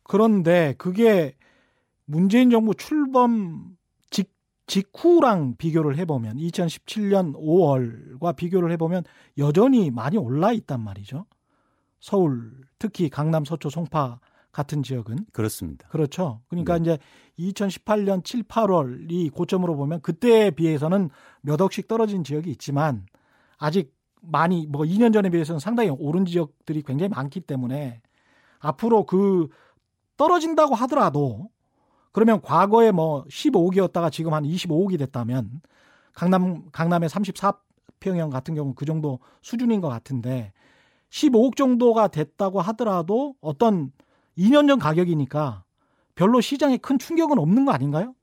[0.04, 1.36] 그런데 그게
[2.06, 3.78] 문재인 정부 출범
[4.10, 4.32] 직,
[4.68, 9.04] 직후랑 비교를 해보면 2017년 5월과 비교를 해보면
[9.38, 11.26] 여전히 많이 올라 있단 말이죠.
[12.00, 14.20] 서울 특히 강남 서초 송파
[14.52, 15.88] 같은 지역은 그렇습니다.
[15.90, 16.42] 그렇죠.
[16.48, 16.82] 그러니까 네.
[16.82, 17.00] 이제
[17.54, 21.10] 2018년 7, 8월 이 고점으로 보면 그때에 비해서는
[21.42, 23.06] 몇 억씩 떨어진 지역이 있지만
[23.58, 28.02] 아직 많이 뭐 2년 전에 비해서는 상당히 오른 지역들이 굉장히 많기 때문에
[28.60, 29.50] 앞으로 그
[30.18, 31.50] 떨어진다고 하더라도
[32.12, 35.62] 그러면 과거에 뭐 15억이었다가 지금 한 25억이 됐다면
[36.14, 40.54] 강남 강남의 34평형 같은 경우 그 정도 수준인 것 같은데
[41.10, 43.92] 15억 정도가 됐다고 하더라도 어떤
[44.38, 45.64] 2년 전 가격이니까
[46.16, 48.16] 별로 시장에 큰 충격은 없는 거 아닌가요?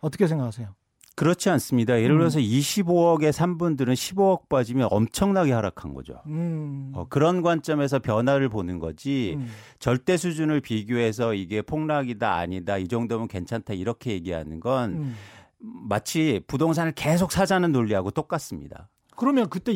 [0.00, 0.74] 어떻게 생각하세요?
[1.16, 2.00] 그렇지 않습니다.
[2.00, 2.18] 예를 음.
[2.18, 6.22] 들어서 25억에 산 분들은 15억 빠지면 엄청나게 하락한 거죠.
[6.26, 6.92] 음.
[6.94, 9.46] 어, 그런 관점에서 변화를 보는 거지 음.
[9.78, 15.16] 절대 수준을 비교해서 이게 폭락이다 아니다 이 정도면 괜찮다 이렇게 얘기하는 건 음.
[15.58, 18.88] 마치 부동산을 계속 사자는 논리하고 똑같습니다.
[19.14, 19.72] 그러면 그때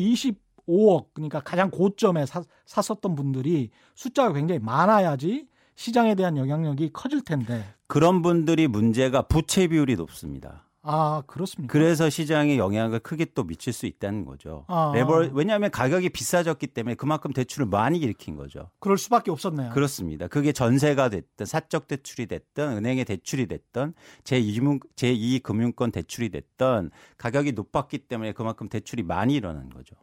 [0.67, 7.65] 25억 그러니까 가장 고점에 사, 샀었던 분들이 숫자가 굉장히 많아야지 시장에 대한 영향력이 커질 텐데.
[7.87, 10.63] 그런 분들이 문제가 부채 비율이 높습니다.
[10.87, 11.71] 아 그렇습니까?
[11.71, 14.65] 그래서 시장에 영향을 크게 또 미칠 수 있다는 거죠.
[14.67, 14.91] 아.
[14.93, 18.69] 레버 왜냐하면 가격이 비싸졌기 때문에 그만큼 대출을 많이 일으킨 거죠.
[18.79, 19.71] 그럴 수밖에 없었네요.
[19.71, 20.27] 그렇습니다.
[20.27, 23.95] 그게 전세가 됐든 사적 대출이 됐든 은행의 대출이 됐든
[24.25, 29.95] 제2금 제2금융권 대출이 됐든 가격이 높았기 때문에 그만큼 대출이 많이 일어난 거죠.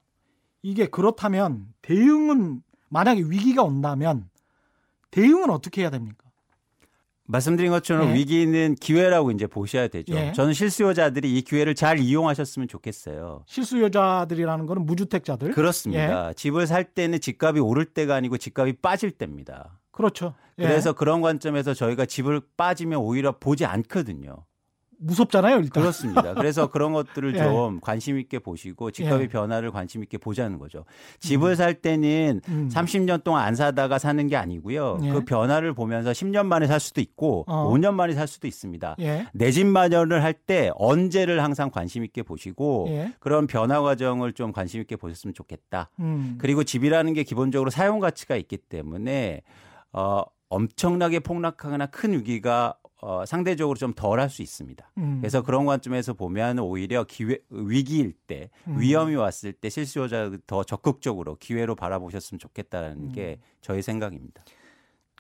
[0.63, 4.29] 이게 그렇다면 대응은 만약에 위기가 온다면
[5.11, 6.31] 대응은 어떻게 해야 됩니까?
[7.25, 8.15] 말씀드린 것처럼 예.
[8.15, 10.15] 위기는 기회라고 이제 보셔야 되죠.
[10.15, 10.33] 예.
[10.33, 13.45] 저는 실수요자들이 이 기회를 잘 이용하셨으면 좋겠어요.
[13.47, 15.53] 실수요자들이라는 거는 무주택자들.
[15.53, 16.29] 그렇습니다.
[16.29, 16.35] 예.
[16.35, 19.79] 집을 살 때는 집값이 오를 때가 아니고 집값이 빠질 때입니다.
[19.93, 20.35] 그렇죠.
[20.59, 20.65] 예.
[20.65, 24.45] 그래서 그런 관점에서 저희가 집을 빠지면 오히려 보지 않거든요.
[25.03, 25.83] 무섭잖아요, 일단.
[25.83, 26.35] 그렇습니다.
[26.35, 27.39] 그래서 그런 것들을 예.
[27.39, 29.29] 좀 관심 있게 보시고 집값의 예.
[29.29, 30.85] 변화를 관심 있게 보자는 거죠.
[31.21, 32.69] 집을 살 때는 음.
[32.73, 34.99] 30년 동안 안 사다가 사는 게 아니고요.
[35.03, 35.11] 예.
[35.11, 37.71] 그 변화를 보면서 10년 만에 살 수도 있고 어.
[37.73, 38.97] 5년 만에 살 수도 있습니다.
[39.01, 39.27] 예.
[39.33, 43.13] 내집 마련을 할 때 언제를 항상 관심 있게 보시고 예.
[43.21, 45.91] 그런 변화 과정을 좀 관심 있게 보셨으면 좋겠다.
[46.01, 46.37] 음.
[46.41, 49.43] 그리고 집이라는 게 기본적으로 사용 가치가 있기 때문에
[49.93, 54.93] 어, 엄청나게 폭락하거나 큰 위기가 어, 상대적으로 좀 덜 할 수 있습니다.
[54.99, 55.19] 음.
[55.21, 58.79] 그래서 그런 관점에서 보면 오히려 기회 위기일 때 음.
[58.81, 63.13] 위험이 왔을 때 실수요자 더 적극적으로 기회로 바라보셨으면 좋겠다는 음.
[63.13, 64.45] 게 저희 생각입니다.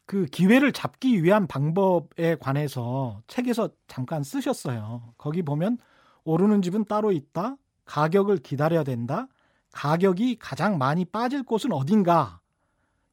[0.07, 5.15] 그 기회를 잡기 위한 방법에 관해서 책에서 잠깐 쓰셨어요.
[5.19, 5.79] 거기 보면
[6.25, 7.57] 오르는 집은 따로 있다.
[7.85, 9.27] 가격을 기다려야 된다.
[9.73, 12.42] 가격이 가장 많이 빠질 곳은 어딘가.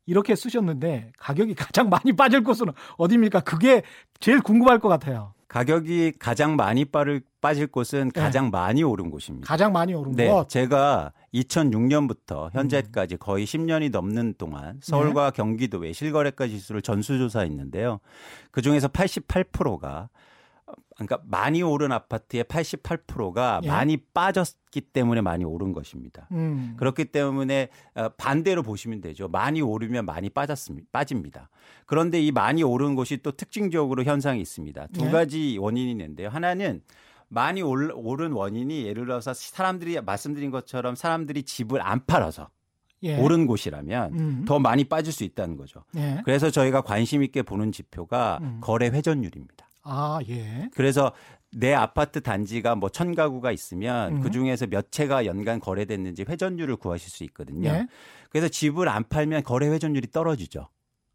[0.10, 3.42] 이렇게 쓰셨는데 가격이 가장 많이 빠질 곳은 어디입니까?
[3.42, 3.84] 그게
[4.20, 5.34] 제일 궁금할 것 같아요.
[5.48, 8.22] 가격이 가장 많이 빠를, 빠질 곳은 네.
[8.22, 9.48] 가장 많이 오른 곳입니다.
[9.48, 10.48] 가장 많이 오른 네, 곳.
[10.48, 18.00] 제가 2006년부터 현재까지 거의 10년이 넘는 동안 서울과 경기도의 실거래가 지수를 전수조사했는데요.
[18.52, 20.10] 그 중에서 88%가
[20.96, 23.68] 그러니까 많이 오른 아파트의 88%가 예.
[23.68, 26.28] 많이 빠졌기 때문에 많이 오른 것입니다.
[26.32, 26.76] 음.
[26.78, 29.28] 그렇기 때문에 어, 반대로 보시면 되죠.
[29.28, 30.88] 많이 오르면 많이 빠졌습니다.
[30.92, 31.50] 빠집니다.
[31.86, 34.88] 그런데 이 많이 오른 곳이 또 특징적으로 현상이 있습니다.
[34.94, 35.12] 두 네.
[35.12, 36.30] 가지 원인이 있는데요.
[36.30, 36.82] 하나는
[37.30, 42.50] 많이 올- 오른 원인이 예를 들어서 사람들이 말씀드린 것처럼 사람들이 집을 안 팔아서
[43.04, 43.18] 예.
[43.18, 44.46] 오른 곳이라면 음.
[44.46, 45.84] 더 많이 빠질 수 있다는 거죠.
[45.96, 46.22] 예.
[46.26, 48.58] 그래서 저희가 관심 있게 보는 지표가 음.
[48.62, 49.69] 거래 회전율입니다.
[49.90, 50.70] 아, 예.
[50.74, 51.12] 그래서
[51.52, 54.22] 내 아파트 단지가 뭐 천 가구가 있으면 음.
[54.22, 57.70] 그 중에서 몇 채가 연간 거래됐는지 회전율을 구하실 수 있거든요.
[57.70, 57.88] 예.
[58.30, 60.68] 그래서 집을 안 팔면 거래 회전율이 떨어지죠.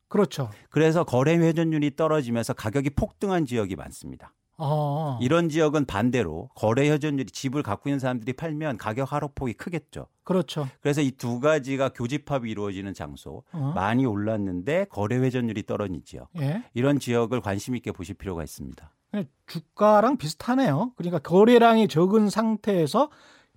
[0.09, 0.51] 그렇죠.
[0.71, 4.33] 그래서 거래 회전율이 떨어지면서 가격이 폭등한 지역이 많습니다.
[4.57, 5.19] 어.
[5.21, 10.07] 이런 지역은 반대로 거래 회전율이 집을 갖고 있는 사람들이 팔면 가격 하락폭이 크겠죠.
[10.23, 10.69] 그렇죠.
[10.81, 13.73] 그래서 이 두 가지가 교집합이 이루어지는 장소 어.
[13.75, 16.63] 많이 올랐는데 거래 회전율이 떨어진 지역 예.
[16.75, 18.91] 이런 지역을 관심 있게 보실 필요가 있습니다.
[19.13, 20.93] 네, 주가랑 비슷하네요.
[20.97, 23.11] 그러니까 거래량이 적은 상태에서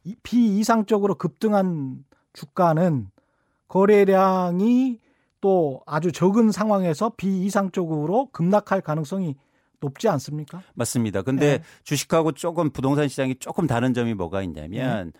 [0.04, 3.10] 이- 비이상적으로 급등한 주가는
[3.68, 5.00] 거래량이
[5.41, 9.36] 또 아주 적은 상황에서 비이상적으로 급락할 가능성이
[9.80, 10.61] 높지 않습니까?
[10.73, 11.21] 맞습니다.
[11.21, 11.63] 근데 네.
[11.84, 15.13] 주식하고 조금 부동산 시장이 조금 다른 점이 뭐가 있냐면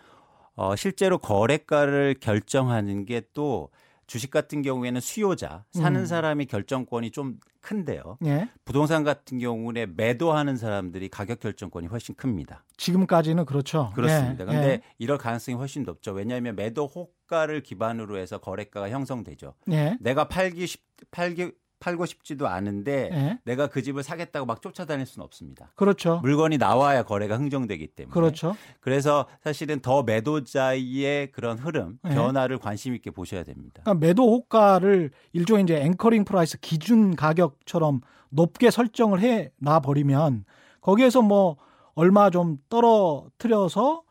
[0.54, 3.70] 어, 실제로 거래가를 결정하는 게 또
[4.08, 6.06] 주식 같은 경우에는 수요자 사는 음.
[6.06, 8.16] 사람이 결정권이 좀 큰데요.
[8.24, 8.48] 예.
[8.64, 12.64] 부동산 같은 경우에 매도하는 사람들이 가격 결정권이 훨씬 큽니다.
[12.78, 13.92] 지금까지는 그렇죠.
[13.94, 14.44] 그렇습니다.
[14.44, 14.82] 예, 근데 예.
[14.96, 16.12] 이럴 가능성이 훨씬 높죠.
[16.12, 19.54] 왜냐하면 매도 호가를 기반으로 해서 거래가가 형성되죠.
[19.72, 19.98] 예.
[20.00, 23.38] 내가 팔기 싶, 팔기 팔고 싶지도 않은데 예.
[23.44, 25.70] 내가 그 집을 사겠다고 막 쫓아다닐 수는 없습니다.
[25.76, 26.18] 그렇죠.
[26.22, 28.12] 물건이 나와야 거래가 흥정되기 때문에.
[28.12, 28.56] 그렇죠.
[28.80, 32.14] 그래서 사실은 더 매도자의 그런 흐름, 네.
[32.14, 33.82] 변화를 관심 있게 보셔야 됩니다.
[33.84, 38.00] 그러니까 매도 호가를 일종의 이제 anchoring price 기준 가격처럼
[38.30, 40.44] 높게 설정을 해 놔 버리면
[40.80, 41.56] 거기에서 뭐
[41.94, 44.02] 얼마 좀 떨어뜨려서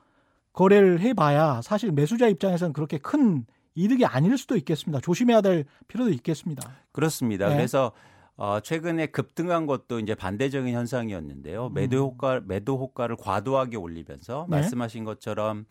[0.53, 3.45] 거래를 해 봐야 사실 매수자 입장에서는 그렇게 큰
[3.77, 4.99] 이득이 아닐 수도 있겠습니다.
[4.99, 6.69] 조심해야 될 필요도 있겠습니다.
[6.91, 7.47] 그렇습니다.
[7.47, 7.55] 네.
[7.55, 7.91] 그래서
[8.35, 11.69] 어, 최근에 급등한 것도 이제 반대적인 현상이었는데요.
[11.69, 12.11] 매도 음.
[12.11, 14.57] 호가 매도 호가를 과도하게 올리면서 네.
[14.57, 15.65] 말씀하신 것처럼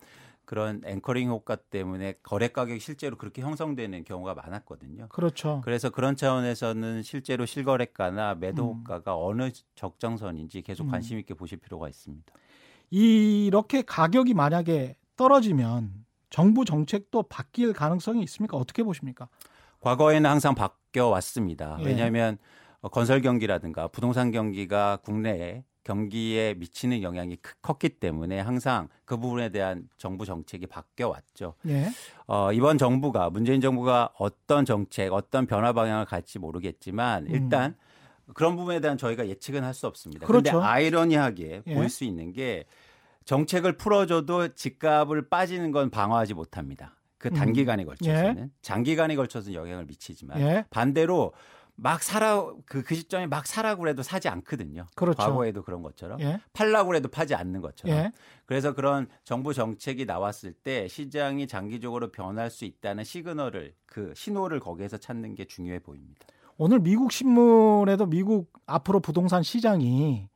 [0.44, 5.08] 그런 앵커링 효과 때문에 거래 가격이 실제로 그렇게 형성되는 경우가 많았거든요.
[5.08, 5.60] 그렇죠.
[5.64, 8.78] 그래서 그런 차원에서는 실제로 실거래가나 매도 음.
[8.78, 10.90] 호가가 어느 적정선인지 계속 음.
[10.92, 12.32] 관심 있게 보실 필요가 있습니다.
[12.90, 16.05] 이렇게 가격이 만약에 떨어지면
[16.36, 18.58] 정부 정책도 바뀔 가능성이 있습니까?
[18.58, 19.26] 어떻게 보십니까?
[19.80, 21.78] 과거에는 항상 바뀌어 왔습니다.
[21.80, 21.84] 예.
[21.86, 22.36] 왜냐하면
[22.82, 29.48] 어, 건설 경기라든가 부동산 경기가 국내에 경기에 미치는 영향이 크- 컸기 때문에 항상 그 부분에
[29.48, 31.54] 대한 정부 정책이 바뀌어 왔죠.
[31.68, 31.86] 예.
[32.26, 37.30] 어, 이번 정부가 문재인 정부가 어떤 정책, 어떤 변화 방향을 갈지 모르겠지만 음.
[37.30, 37.76] 일단
[38.34, 40.26] 그런 부분에 대한 저희가 예측은 할 수 없습니다.
[40.26, 40.50] 그렇죠.
[40.50, 41.74] 그런데 아이러니하게 예.
[41.74, 42.66] 보일 수 있는 게
[43.26, 46.96] 정책을 풀어줘도 집값을 빠지는 건 방어하지 못합니다.
[47.18, 47.34] 그 음.
[47.34, 50.64] 단기간에 걸쳐서는 장기간에 걸쳐서 영향을 미치지만 예.
[50.70, 51.32] 반대로
[51.74, 54.86] 막 사라 그, 그 시점에 막 사라고 해도 사지 않거든요.
[54.94, 55.18] 그렇죠.
[55.18, 56.40] 과거에도 그런 것처럼 예.
[56.52, 57.96] 팔라고 해도 파지 않는 것처럼.
[57.96, 58.12] 예.
[58.46, 64.96] 그래서 그런 정부 정책이 나왔을 때 시장이 장기적으로 변할 수 있다는 시그널을 그 신호를 거기에서
[64.96, 66.26] 찾는 게 중요해 보입니다.
[66.56, 70.28] 오늘 미국 신문에도 미국 앞으로 부동산 시장이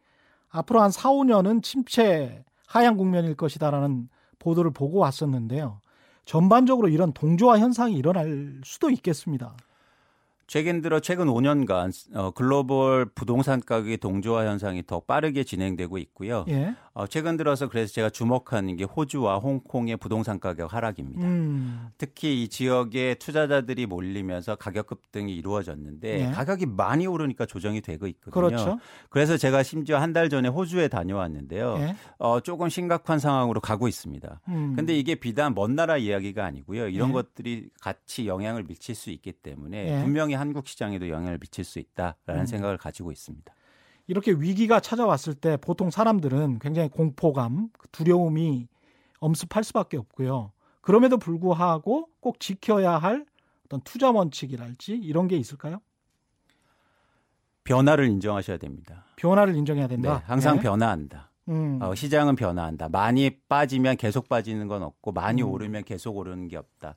[0.50, 4.08] 앞으로 한 4, 5년은 침체 하향 국면일 것이다라는
[4.38, 5.80] 보도를 보고 왔었는데요.
[6.24, 9.56] 전반적으로 이런 동조화 현상이 일어날 수도 있겠습니다.
[10.46, 16.44] 최근 들어 최근 5년간 어, 글로벌 부동산 가격의 동조화 현상이 더 빠르게 진행되고 있고요.
[16.48, 16.76] 예.
[16.92, 21.24] 어, 최근 들어서 그래서 제가 주목하는 게 호주와 홍콩의 부동산 가격 하락입니다.
[21.24, 21.88] 음.
[21.98, 26.30] 특히 이 지역에 투자자들이 몰리면서 가격 급등이 이루어졌는데 예.
[26.32, 28.32] 가격이 많이 오르니까 조정이 되고 있거든요.
[28.32, 28.78] 그렇죠.
[29.08, 31.76] 그래서 제가 심지어 한 달 전에 호주에 다녀왔는데요.
[31.78, 31.96] 예.
[32.18, 34.40] 어, 조금 심각한 상황으로 가고 있습니다.
[34.48, 34.74] 음.
[34.74, 36.88] 근데 이게 비단 먼 나라 이야기가 아니고요.
[36.88, 37.12] 이런 예.
[37.12, 40.02] 것들이 같이 영향을 미칠 수 있기 때문에 예.
[40.02, 42.46] 분명히 한국 시장에도 영향을 미칠 수 있다라는 음.
[42.46, 43.54] 생각을 가지고 있습니다.
[44.10, 48.66] 이렇게 위기가 찾아왔을 때 보통 사람들은 굉장히 공포감, 두려움이
[49.20, 50.50] 엄습할 수밖에 없고요.
[50.80, 53.24] 그럼에도 불구하고 꼭 지켜야 할
[53.64, 55.80] 어떤 투자 원칙이랄지 이런 게 있을까요?
[57.62, 59.04] 변화를 인정하셔야 됩니다.
[59.14, 60.24] 변화를 인정해야 네, 된다.
[60.26, 60.62] 항상 네.
[60.62, 61.30] 변화한다.
[61.48, 61.78] 음.
[61.80, 62.88] 어, 시장은 변화한다.
[62.88, 65.50] 많이 빠지면 계속 빠지는 건 없고 많이 음.
[65.50, 66.96] 오르면 계속 오르는 게 없다.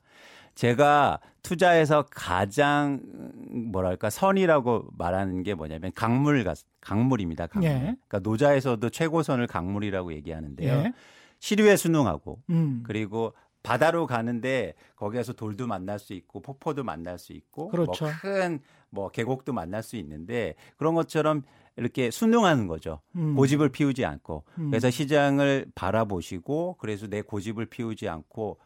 [0.54, 7.46] 제가 투자에서 가장 음, 뭐랄까 선이라고 말하는 게 뭐냐면 강물 같- 강물입니다.
[7.48, 7.68] 강물.
[7.68, 7.78] 예.
[7.80, 10.72] 그러니까 노자에서도 최고선을 강물이라고 얘기하는데요.
[10.72, 10.92] 예.
[11.40, 12.82] 시류에 순응하고 음.
[12.86, 18.06] 그리고 바다로 가는데 거기에서 돌도 만날 수 있고 폭포도 만날 수 있고 그렇죠.
[18.20, 21.42] 큰뭐 계곡도 만날 수 있는데 그런 것처럼
[21.76, 23.00] 이렇게 순응하는 거죠.
[23.16, 23.34] 음.
[23.34, 24.70] 고집을 피우지 않고 음.
[24.70, 28.58] 그래서 시장을 바라보시고 그래서 내 고집을 피우지 않고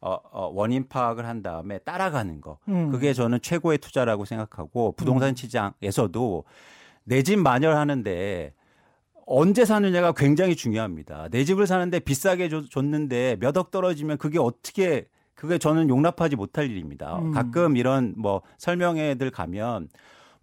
[0.00, 2.90] 어, 어, 원인 파악을 한 다음에 따라가는 거 음.
[2.90, 6.44] 그게 저는 최고의 투자라고 생각하고 부동산 시장에서도
[7.04, 8.52] 내 집 마련하는데
[9.26, 11.28] 언제 사느냐가 굉장히 중요합니다.
[11.30, 16.70] 내 집을 사는데 비싸게 줘- 줬는데 몇 억 떨어지면 그게 어떻게 그게 저는 용납하지 못할
[16.70, 17.18] 일입니다.
[17.18, 17.30] 음.
[17.32, 19.88] 가끔 이런 뭐 설명회들 가면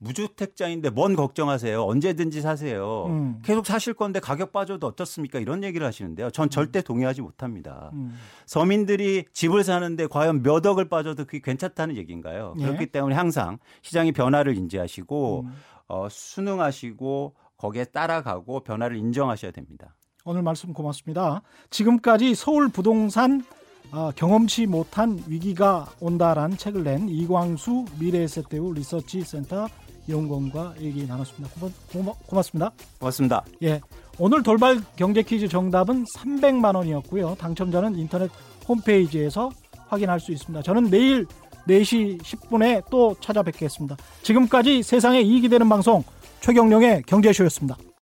[0.06, 1.84] 무주택자인데 뭔 걱정하세요?
[1.84, 3.06] 언제든지 사세요.
[3.08, 3.42] 음.
[3.44, 5.40] 계속 사실 건데 가격 빠져도 어떻습니까?
[5.40, 6.30] 이런 얘기를 하시는데요.
[6.30, 7.90] 전 절대 동의하지 못합니다.
[7.94, 8.16] 음.
[8.46, 12.54] 서민들이 집을 사는데 과연 몇 억을 빠져도 그게 괜찮다는 얘기인가요?
[12.60, 12.66] 예.
[12.66, 15.54] 그렇기 때문에 항상 시장이 변화를 인지하시고 음.
[15.88, 19.96] 어, 순응하시고 거기에 따라가고 변화를 인정하셔야 됩니다.
[20.24, 21.42] 오늘 말씀 고맙습니다.
[21.70, 23.44] 지금까지 서울 부동산
[23.92, 29.68] 어, 경험치 못한 위기가 온다라는 책을 낸 이광수 미래에셋대우 리서치 센터
[30.10, 31.50] 연구원과 얘기 나눴습니다.
[31.60, 32.72] 고마, 고마, 고맙습니다.
[33.00, 33.44] 고맙습니다.
[33.64, 33.82] 예,
[34.18, 37.36] 오늘 돌발 경제 퀴즈 정답은 300만 원이었고요.
[37.36, 38.30] 당첨자는 인터넷
[38.68, 39.50] 홈페이지에서
[39.88, 40.62] 확인할 수 있습니다.
[40.62, 41.26] 저는 내일
[41.68, 43.98] 4시 10분에 또 찾아뵙겠습니다.
[44.22, 46.04] 지금까지 세상에 이익이 되는 방송
[46.42, 47.78] 최경령의 경제쇼였습니다.